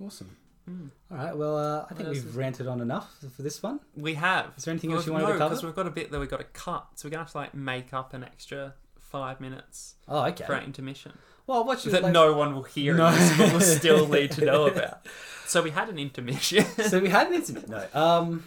[0.00, 0.36] Awesome.
[0.68, 0.90] Mm.
[1.10, 1.36] All right.
[1.36, 3.80] Well, uh, I think we've is- ranted on enough for this one.
[3.96, 4.52] We have.
[4.56, 5.50] Is there anything else you wanted no, to cover?
[5.54, 7.38] because we've got a bit that we've got to cut, so we're gonna have to
[7.38, 10.44] like make up an extra five minutes Oh, okay.
[10.44, 11.12] for our intermission.
[11.46, 13.10] Well, what should that like, no one will hear No.
[13.10, 15.06] this, but will still need to know about.
[15.46, 16.64] So we had an intermission.
[16.88, 17.68] So we had an incident.
[17.68, 17.86] No.
[17.92, 18.44] Um,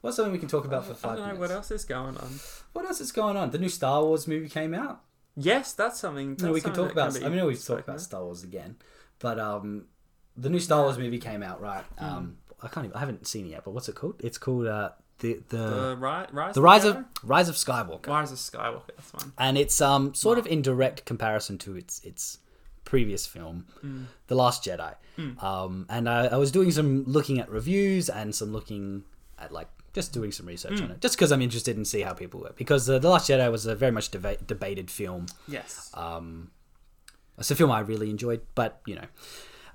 [0.00, 1.40] what's something we can talk about for five I don't know minutes?
[1.40, 2.30] what else is going on.
[2.72, 3.50] What else is going on?
[3.50, 5.02] The new Star Wars movie came out.
[5.36, 6.30] Yes, that's something.
[6.30, 7.14] That's No, we can talk about.
[7.14, 8.00] can I mean, we've talked about.
[8.00, 8.76] Star Wars again,
[9.20, 9.86] but um,
[10.36, 11.84] the new Star Wars movie came out, right?
[11.98, 12.86] Um, I can't.
[12.86, 14.16] Even, I haven't seen it yet, but what's it called?
[14.24, 14.90] It's called uh,
[15.20, 16.54] the the the ri- rise.
[16.54, 18.06] the Rise of Rise of Skywalker.
[18.06, 18.90] Rise of Skywalker.
[18.96, 19.32] That's one.
[19.38, 22.38] and it's um sort of in direct comparison to its its
[22.84, 23.66] previous film,
[24.28, 24.94] The Last Jedi.
[25.42, 29.02] Um, and I, I was doing some looking at reviews and some looking
[29.38, 32.12] at like just doing some research on it, just because I'm interested in see how
[32.12, 35.26] people were because uh, The Last Jedi was a very much deba- debated film.
[35.48, 35.90] Yes.
[35.94, 36.50] Um,
[37.36, 39.06] it's a film I really enjoyed, but you know,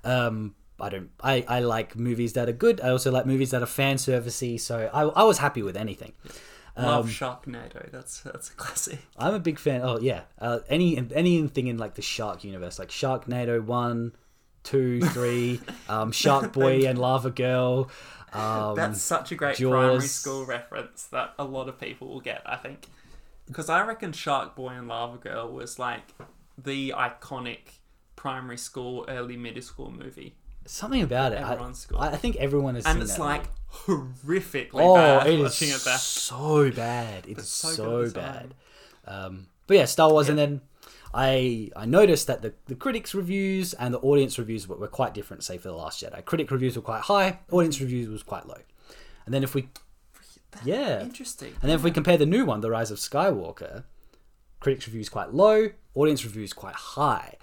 [0.04, 1.10] um, I don't.
[1.20, 2.80] I, I like movies that are good.
[2.80, 4.60] I also like movies that are fan servicey.
[4.60, 6.12] So I, I was happy with anything.
[6.76, 7.90] Love um, Sharknado.
[7.92, 8.98] That's that's a classic.
[9.16, 9.82] I'm a big fan.
[9.82, 14.12] Oh yeah, uh, any anything in like the Shark universe, like Sharknado one,
[14.64, 17.88] two, three, um, Shark Boy and Lava Girl.
[18.32, 19.70] Um, That's such a great Jaws.
[19.70, 22.42] primary school reference that a lot of people will get.
[22.44, 22.88] I think
[23.46, 26.12] because I reckon Shark Boy and Lava Girl was like
[26.58, 27.78] the iconic
[28.16, 30.34] primary school, early middle school movie,
[30.66, 31.40] something about it.
[31.40, 31.86] I, Everyone's.
[31.96, 33.44] I I think everyone has and seen it's that like
[33.88, 34.12] movie.
[34.22, 35.98] horrifically oh, bad it is watching it back.
[35.98, 37.26] so bad.
[37.28, 38.54] It's so so, the bad.
[39.06, 40.60] Um, but yeah, Star Wars, and then
[41.12, 45.14] I I noticed that the, the critics' reviews and the audience reviews were, were quite
[45.14, 45.44] different.
[45.44, 48.58] Say for the Last Jedi, critic reviews were quite high, audience reviews was quite low.
[49.26, 49.68] And then if we
[50.64, 51.52] yeah, Interesting.
[51.60, 53.84] and then if we compare the new one, The Rise of Skywalker,
[54.60, 57.36] critics' reviews quite low, audience reviews quite high.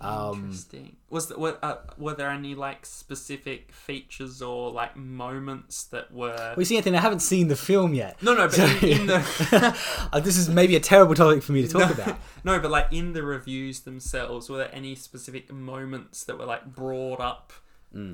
[0.00, 0.96] Um, Interesting.
[1.08, 6.54] Was the, were, uh, were there any like specific features or like moments that were?
[6.56, 6.94] we see, anything?
[6.94, 8.22] I haven't seen the film yet.
[8.22, 9.76] No, no, but in, in the
[10.12, 12.18] Uh, this is maybe a terrible topic for me to talk no, about.
[12.44, 16.66] no, but like in the reviews themselves, were there any specific moments that were like
[16.66, 17.52] brought up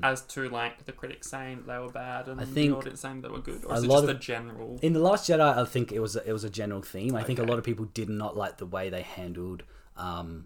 [0.01, 2.43] as to like the critics saying they were bad and Mm.
[2.43, 4.15] I think the audience saying they were good, or a is it lot just of-
[4.15, 4.79] a general?
[4.81, 7.17] In the Last Jedi, I think it was a, it was a general theme.
[7.17, 9.63] I think a lot of people did not like the way they handled
[9.97, 10.45] um,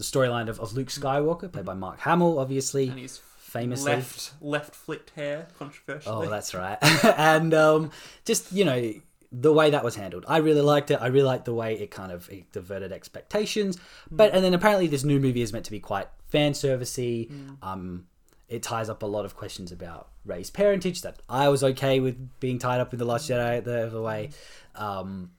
[0.00, 3.92] the storyline of, of Luke Skywalker, played by Mark Hamill, obviously, and he's famously.
[3.92, 6.26] left left flicked hair, controversially.
[6.26, 6.78] Oh, that's right.
[7.18, 7.90] and um,
[8.24, 8.94] just you know
[9.30, 10.98] the way that was handled, I really liked it.
[11.00, 13.76] I really liked the way it kind of it diverted expectations.
[14.10, 17.30] But and then apparently this new movie is meant to be quite fan servicey.
[17.62, 18.06] Um,
[18.48, 22.40] it ties up a lot of questions about Rey's parentage that I was okay with
[22.40, 24.30] being tied up in the Last Jedi the other way.
[24.74, 25.32] Um,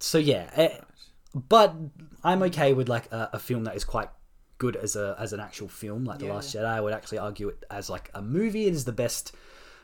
[0.00, 0.76] so yeah, eh,
[1.34, 1.74] but
[2.22, 4.08] I'm okay with like a, a film that is quite
[4.58, 6.64] good as a as an actual film, like The Yeah, Last Jedi.
[6.64, 8.66] I would actually argue it as like a movie.
[8.66, 9.34] It is the best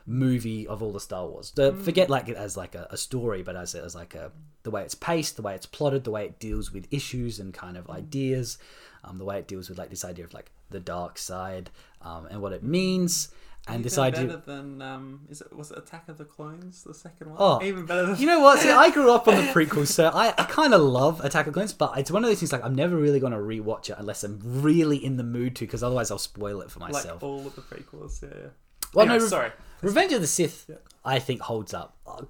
[0.05, 1.51] movie of all the Star Wars.
[1.51, 1.81] The, mm.
[1.81, 4.31] Forget like it as like a, a story, but as as like a
[4.63, 7.53] the way it's paced, the way it's plotted, the way it deals with issues and
[7.53, 7.95] kind of mm.
[7.95, 8.57] ideas,
[9.03, 11.69] um, the way it deals with like this idea of like the dark side
[12.01, 13.29] um, and what it means,
[13.67, 14.25] and this idea.
[14.25, 17.37] better than um, is it was it Attack of the Clones the second one?
[17.39, 18.59] Oh, even better than You know what?
[18.59, 21.53] See, I grew up on the prequels, so I, I kind of love Attack of
[21.53, 23.89] the Clones, but it's one of those things like I'm never really going to rewatch
[23.89, 26.93] it unless I'm really in the mood to, because otherwise I'll spoil it for like
[26.93, 27.21] myself.
[27.23, 28.21] all of the prequels.
[28.23, 28.47] Yeah, yeah.
[28.93, 29.51] well, Anyway, no, Re- sorry.
[29.81, 30.69] Revenge of the Sith,
[31.03, 31.97] I think holds up.
[32.05, 32.23] Uh,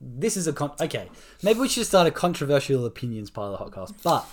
[0.00, 1.08] This is a con- okay.
[1.42, 4.26] Maybe we should start a controversial opinions part of the podcast, but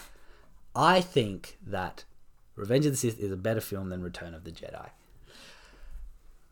[0.76, 2.04] I think that
[2.56, 4.90] Revenge of the Sith is a better film than Return of the Jedi.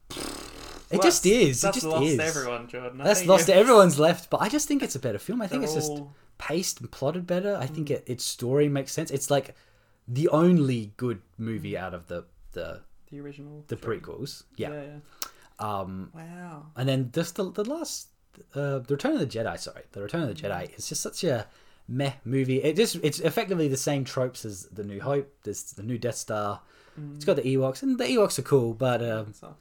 [0.10, 1.60] It Well, just that's- is.
[1.60, 2.18] It That's just lost is.
[2.18, 3.00] to everyone, Jordan.
[3.02, 5.42] I That's lost to everyone's left, but I just think it's a better film.
[5.42, 7.56] I think they're it's just all- paced and plotted better.
[7.56, 9.10] I think it, its story makes sense.
[9.10, 9.56] It's like
[10.08, 13.64] the only good movie out of the the, the original.
[13.68, 14.44] the prequels.
[14.58, 14.72] Yeah.
[14.72, 15.00] yeah, yeah.
[15.80, 16.66] Um, Wow.
[16.76, 18.10] and then just the the last,
[18.54, 19.58] uh, the Return of the Jedi.
[19.58, 21.48] Sorry, the Return of the Jedi is just such a
[21.88, 22.62] meh movie.
[22.64, 25.32] It just it's effectively the same tropes as the New Hope.
[25.44, 26.62] There's the new Death Star.
[27.16, 29.56] It's got the Ewoks, and the Ewoks are cool, but um, cool.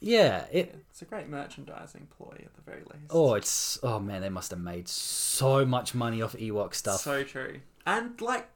[0.00, 0.76] yeah, it.
[0.90, 3.06] It's a great merchandising ploy at the very least.
[3.10, 7.00] Oh, it's oh man, they must have made so much money off Ewok stuff.
[7.00, 7.60] So true.
[7.86, 8.48] And like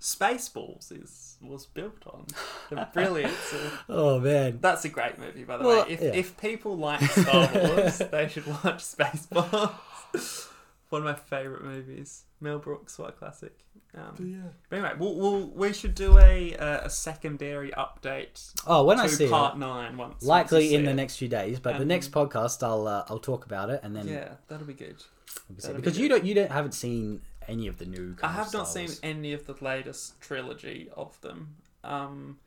[0.00, 2.26] Spaceballs is was built on
[2.70, 5.92] the brilliance of Oh man, That's a great movie, by the Well, way.
[5.92, 6.12] If, yeah.
[6.14, 10.48] if people like Star Wars, they should watch Spaceballs.
[10.90, 12.24] One of my favourite movies.
[12.40, 13.58] Mel Brooks, what a classic.
[13.96, 18.98] Um, But anyway, we'll, we'll, we should do a uh, a secondary update Oh, when
[19.00, 20.14] I see part it, nine once.
[20.14, 20.94] once likely you in the it.
[20.94, 23.94] next few days, but the Um, next podcast I'll uh, I'll talk about it and
[23.96, 25.02] then Yeah, that'll be good.
[25.48, 25.62] we'll see.
[25.68, 28.16] that'll be because you don't you don't haven't seen any of the new.
[28.22, 31.56] I have not seen any of the latest trilogy of them.
[31.84, 32.38] Um,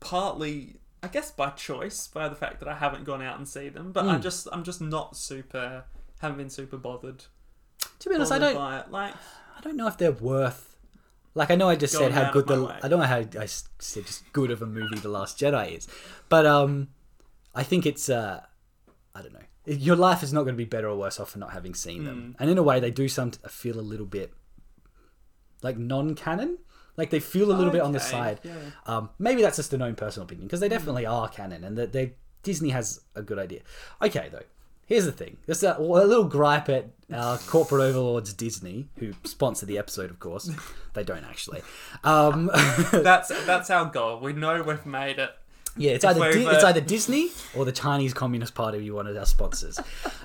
[0.00, 3.72] partly, I guess, by choice, by the fact that I haven't gone out and seen
[3.74, 3.92] them.
[3.92, 4.22] But I Mm.
[4.22, 5.84] just, I'm just not super,
[6.20, 7.24] haven't been super bothered.
[8.00, 8.90] To be honest, I don't by it.
[8.90, 9.14] Like,
[9.56, 10.76] I don't know if they're worth.
[11.34, 12.78] Like I know I just said how good the way.
[12.82, 15.86] I don't know how I said just good of a movie The Last Jedi is,
[16.28, 16.88] but um,
[17.54, 18.40] I think it's uh,
[19.14, 19.40] I don't know.
[19.66, 22.00] Your life is not going to be better or worse off for not having seen
[22.00, 22.06] Hmm.
[22.06, 24.32] them, and in a way they do some feel a little bit
[25.62, 26.58] like non-canon.
[26.96, 28.40] Like they feel a little bit on the side.
[28.42, 28.52] yeah.
[28.84, 31.92] Um, maybe that's just an own personal opinion because they definitely are canon, and that
[31.92, 33.60] they Disney has a good idea.
[34.02, 34.42] Okay, though,
[34.90, 39.64] here's the thing: just a, a little gripe at our corporate overlords, Disney, who sponsor
[39.64, 40.50] the episode, of course.
[40.94, 41.62] they don't actually.
[42.04, 42.50] Um,
[42.92, 44.20] that's that's our goal.
[44.20, 45.30] We know we've made it.
[45.76, 49.16] yeah, it's either Di- it's uh, either Disney or the Chinese Communist Party who wanted
[49.16, 49.80] our sponsors.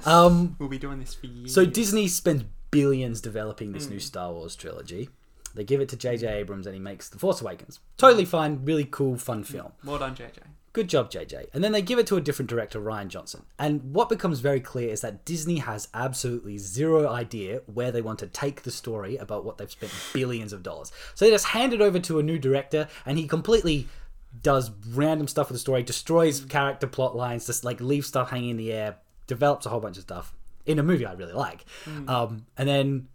[0.05, 1.53] Um, We'll be doing this for years.
[1.53, 3.93] so Disney spends billions developing this Hmm.
[3.93, 5.09] new Star Wars trilogy.
[5.53, 6.27] They give it to J.J.
[6.27, 7.79] Abrams, and he makes The Force Awakens.
[7.97, 9.71] Totally fine, really cool, fun film.
[9.85, 10.39] well done, JJ.
[10.75, 11.45] Good job, JJ.
[11.53, 13.43] And then they give it to a different director, Rian Johnson.
[13.57, 18.19] And what becomes very clear is that Disney has absolutely zero idea where they want
[18.19, 20.91] to take the story about what they've spent billions of dollars.
[21.13, 23.87] So they just hand it over to a new director, and he completely
[24.41, 28.49] does random stuff with the story, destroys character plot lines, just like leaves stuff hanging
[28.49, 28.97] in the air,
[29.27, 31.63] develops a whole bunch of stuff in a movie I really like.
[32.09, 33.07] Um, and then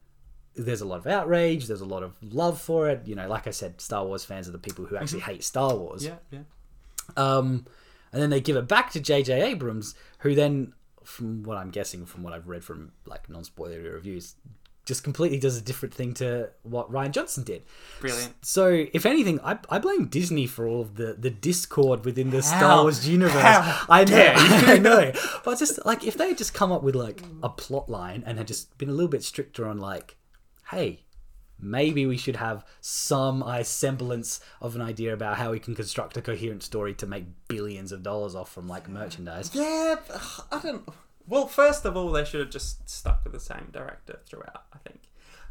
[0.54, 3.06] there's a lot of outrage, there's a lot of love for it.
[3.06, 5.76] You know, like I said, Star Wars fans are the people who actually hate Star
[5.76, 6.06] Wars.
[6.06, 6.40] Yeah, yeah.
[7.16, 7.66] Um,
[8.12, 9.40] and then they give it back to J.J.
[9.42, 10.72] Abrams, who then,
[11.04, 14.34] from what I'm guessing, from what I've read from like non-spoilery reviews,
[14.84, 17.62] just completely does a different thing to what Rian Johnson did.
[18.00, 18.34] Brilliant.
[18.42, 22.42] So, if anything, I, I blame Disney for all of the, the discord within the
[22.42, 23.40] Star Wars universe.
[23.40, 24.32] how I know.
[24.36, 25.12] I know.
[25.44, 28.38] But just like if they had just come up with like a plot line and
[28.38, 30.16] had just been a little bit stricter on like,
[30.70, 31.04] hey,
[31.60, 36.22] maybe we should have some semblance of an idea about how we can construct a
[36.22, 39.50] coherent story to make billions of dollars off from like merchandise.
[39.54, 39.96] Yeah,
[40.52, 40.88] I don't.
[41.26, 44.64] Well, first of all, they should have just stuck with the same director throughout.
[44.72, 45.00] I think,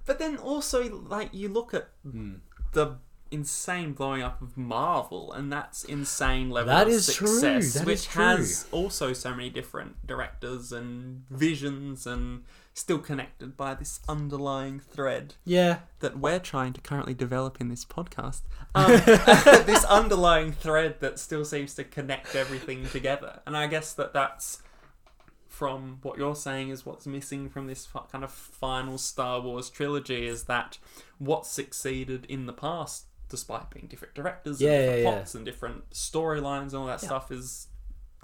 [0.05, 2.36] but then also like you look at Hmm.
[2.74, 2.97] the
[3.32, 8.05] insane blowing up of Marvel, and that's insane level That of success, that which is
[8.07, 8.24] true.
[8.24, 12.43] has also so many different directors and visions, and
[12.74, 17.86] still connected by this underlying thread Yeah, that we're trying to currently develop in this
[17.86, 18.41] podcast.
[18.76, 18.91] Um,
[19.65, 24.61] this underlying thread that still seems to connect everything together, and I guess that that's
[25.47, 30.28] from what you're saying is what's missing from this kind of final Star Wars trilogy
[30.28, 30.78] is that
[31.17, 35.15] what succeeded in the past despite being different directors Yeah, and different yeah, yeah.
[35.15, 37.07] plots and different storylines and all that Yeah.
[37.07, 37.67] stuff is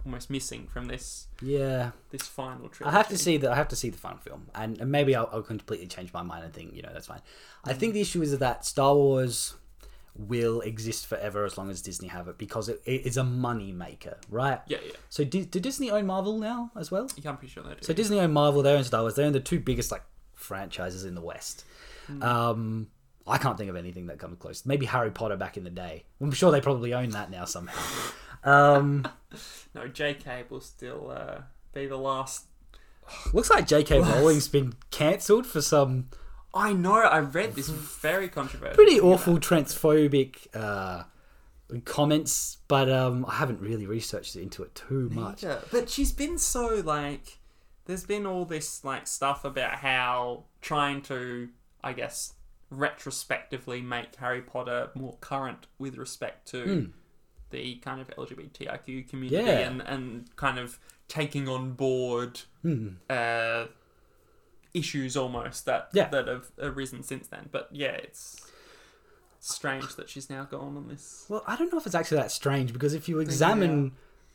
[0.05, 2.87] almost missing from this Yeah, this final trip.
[2.87, 3.51] I have to see that.
[3.51, 6.21] I have to see the final film, and, and maybe I'll, I'll completely change my
[6.21, 7.21] mind and think you know that's fine.
[7.63, 9.55] I think the issue is that Star Wars
[10.17, 13.73] will exist forever as long as Disney have it because it, it is a money
[13.73, 14.61] maker, right?
[14.67, 14.93] Yeah, yeah.
[15.09, 17.09] So do, do Disney own Marvel now as well?
[17.17, 17.79] Yeah, I'm pretty sure they do.
[17.81, 20.03] So Disney own Marvel, they own Star Wars, they own the two biggest like
[20.33, 21.65] franchises in the West.
[22.21, 22.87] Um,
[23.27, 24.65] I can't think of anything that comes close.
[24.65, 26.03] Maybe Harry Potter back in the day.
[26.21, 27.77] I'm sure they probably own that now somehow.
[28.45, 29.07] Um,
[29.75, 30.45] no, J.K.
[30.49, 31.41] will still uh,
[31.73, 32.45] be the last.
[33.33, 33.99] looks like J.K.
[34.01, 36.09] Rowling's been cancelled for some
[36.55, 36.95] I know.
[36.95, 38.75] I read this very controversial.
[38.75, 41.03] pretty awful transphobic uh,
[41.83, 45.43] comments, but um, I haven't really researched into it too much.
[45.43, 47.39] Yeah, but she's been so like.
[47.87, 51.49] There's been all this like stuff about how trying to,
[51.83, 52.33] I guess,
[52.71, 56.91] retrospectively make Harry Potter more current with respect to
[57.55, 59.43] the kind of LGBTIQ community.
[59.43, 59.59] Yeah.
[59.69, 62.87] and and kind of taking on board Hmm.
[63.09, 63.65] uh,
[64.73, 66.09] issues almost that Yeah.
[66.09, 67.49] that have arisen since then.
[67.51, 68.41] But yeah, it's
[69.39, 71.25] strange that she's now gone on this.
[71.29, 73.93] Well, I don't know if it's actually that strange because if you examine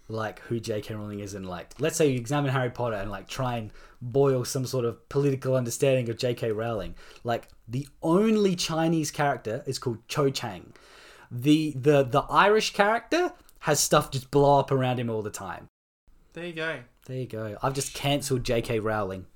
[0.08, 0.94] like who J.K.
[0.94, 3.70] Rowling is and like let's say you examine Harry Potter and like try and
[4.02, 6.52] boil some sort of political understanding of J.K.
[6.52, 10.72] Rowling, like the only Chinese character is called Cho Chang.
[11.30, 15.68] The the the Irish character has stuff just blow up around him all the time.
[16.32, 16.78] There you go.
[17.06, 17.56] There you go.
[17.62, 18.78] I've just cancelled J.K.
[18.80, 19.26] Rowling.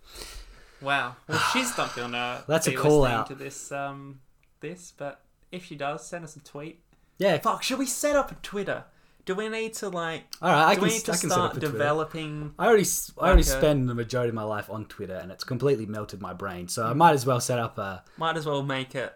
[0.81, 1.17] Wow.
[1.29, 2.45] Well, she's not gonna.
[2.49, 3.27] That's a call out.
[3.29, 3.71] to this.
[3.73, 4.21] Um,
[4.61, 5.21] this, but
[5.53, 6.81] if she does, send us a tweet.
[7.19, 7.39] Yeah.
[7.39, 7.63] Fuck.
[7.63, 8.85] Should we set up a Twitter?
[9.25, 10.25] Do we need to like?
[10.43, 10.65] All right.
[10.67, 11.73] I do can, we need to I can start up a Twitter.
[11.73, 12.53] developing?
[12.59, 12.85] I already
[13.19, 15.87] I already Like a- spend the majority of my life on Twitter, and it's completely
[15.87, 16.69] melted my brain.
[16.69, 18.05] So I might as well set up a.
[18.19, 19.15] Might as well make it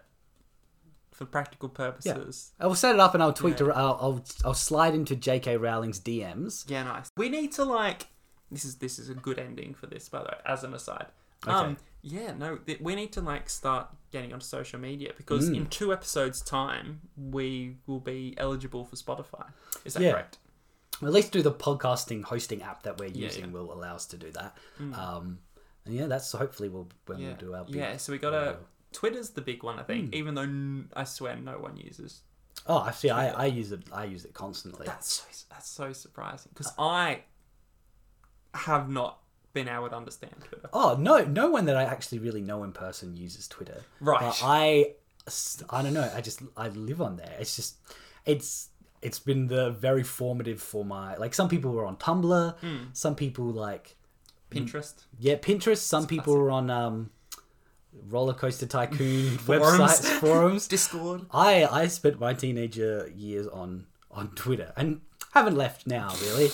[1.19, 2.53] for practical purposes.
[2.57, 2.63] Yeah.
[2.63, 3.59] I will set it up, and I'll tweet.
[3.59, 3.67] Yeah.
[3.67, 5.57] To, I'll, I'll I'll slide into J.K.
[5.57, 6.63] Rowling's DMs.
[6.67, 7.11] Yeah, nice.
[7.17, 8.07] We need to like.
[8.49, 10.37] This is this is a good ending for this, by the way.
[10.45, 11.07] As an aside,
[11.45, 11.55] Okay.
[11.55, 15.55] um, yeah, no, th- we need to like start getting on social media because Mm.
[15.57, 19.45] in two episodes' time we will be eligible for Spotify.
[19.85, 20.13] Is that Yeah.
[20.13, 20.37] correct?
[21.03, 24.31] At least through the podcasting hosting app that we're using will allow us to do
[24.31, 24.57] that.
[24.81, 24.97] Mm.
[24.97, 25.39] Um,
[25.85, 27.97] and yeah, that's hopefully we'll when we'll do our big, yeah.
[27.97, 28.55] So we got uh,
[28.91, 30.15] Twitter's the big one, I think.
[30.15, 32.21] Even though n- I swear no one uses.
[32.67, 33.09] Oh, I see.
[33.09, 33.81] I, I use it.
[33.91, 34.85] I use it constantly.
[34.85, 37.23] That's so that's so surprising because I
[38.53, 39.19] have not
[39.53, 40.69] been able to understand Twitter.
[40.73, 43.81] Oh no, no one that I actually really know in person uses Twitter.
[43.99, 44.19] Right.
[44.19, 44.93] But I,
[45.69, 46.11] I don't know.
[46.13, 47.35] I just I live on there.
[47.39, 47.77] It's just,
[48.25, 48.69] it's
[49.01, 51.33] it's been the very formative for my like.
[51.33, 52.57] Some people were on Tumblr.
[52.59, 52.77] Hmm.
[52.93, 53.95] Some people like
[54.51, 54.95] Pinterest.
[55.19, 55.77] yeah Pinterest.
[55.77, 57.11] Some people were on um,
[58.09, 59.79] roller coaster tycoon Forums.
[59.79, 60.67] websites forums.
[60.67, 61.25] Discord.
[61.31, 65.01] I I spent my teenager years on on Twitter and
[65.33, 66.49] haven't left now really.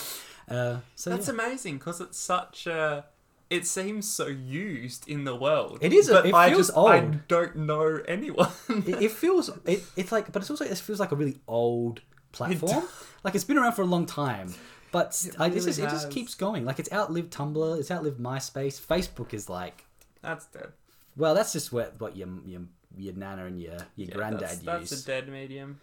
[0.49, 1.33] Uh, so That's yeah.
[1.33, 3.05] amazing because it's such a.
[3.49, 5.77] It seems so used in the world.
[5.81, 8.49] It is but it I feels just I don't know anyone.
[8.69, 12.01] it, it feels it, it's like but it's also it feels like a really old
[12.31, 12.83] platform
[13.23, 14.53] like it's been around for a long time
[14.91, 18.19] but It I, really just, it just keeps going like it's outlived tumblr it's outlived
[18.19, 19.86] myspace facebook is like
[20.21, 20.73] That's dead.
[21.18, 22.61] Well that's just what what your your,
[22.97, 25.80] your nana and your your Yeah, granddad that's, that's a dead medium.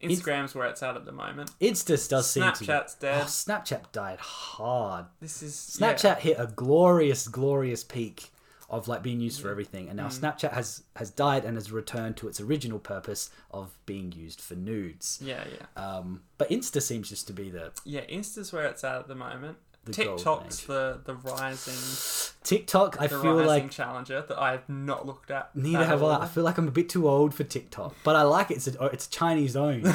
[0.00, 1.50] Instagram's where it's at at the moment.
[1.60, 3.22] just does seem to Snapchat's dead.
[3.22, 6.20] oh, snapchat died hard This is snapchat yeah.
[6.20, 8.30] hit a glorious glorious peak
[8.70, 10.20] of like being used for everything and now Mm.
[10.20, 14.54] snapchat has has died and has returned to its original purpose of being used for
[14.54, 15.66] nudes Yeah, yeah,
[15.98, 18.02] Um, but Insta seems just to be the yeah.
[18.02, 19.58] Insta's where it's at at the moment.
[19.92, 23.00] The TikTok's the the rising TikTok.
[23.00, 25.54] I feel like challenger that I've not looked at.
[25.54, 26.10] neither at have all.
[26.10, 26.24] I.
[26.24, 28.56] I feel like I'm a bit too old for TikTok, but I like it.
[28.58, 29.84] It's a, it's Chinese own.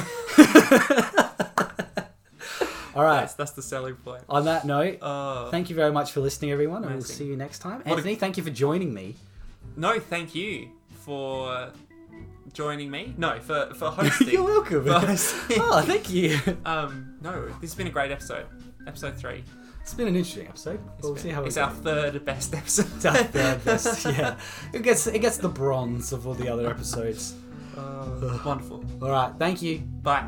[2.94, 3.20] All right.
[3.20, 4.22] That's, that's the selling point.
[4.30, 7.36] On that note, Uh, thank you very much for listening, everyone, and we'll see you
[7.36, 7.80] next time.
[7.80, 9.16] What a- Anthony, thank you for joining me.
[9.76, 10.70] no, thank you
[11.04, 11.72] for
[12.54, 13.12] joining me.
[13.18, 14.28] No, for for hosting.
[14.30, 14.84] You're welcome.
[14.86, 15.58] For hosting.
[15.60, 16.38] oh, thank you.
[16.64, 18.46] Um, no, this has been a great episode.
[18.86, 19.44] Episode three.
[19.86, 20.80] It's been an interesting episode.
[20.98, 21.62] It's, we'll been- see how it it's goes.
[21.64, 22.86] our third best episode.
[22.96, 24.04] It's our third best.
[24.18, 24.36] Yeah,
[24.72, 27.36] it gets it gets the bronze of all the other episodes.
[27.76, 28.84] Uh, wonderful.
[29.00, 29.78] All right, thank you.
[29.78, 30.26] Bye.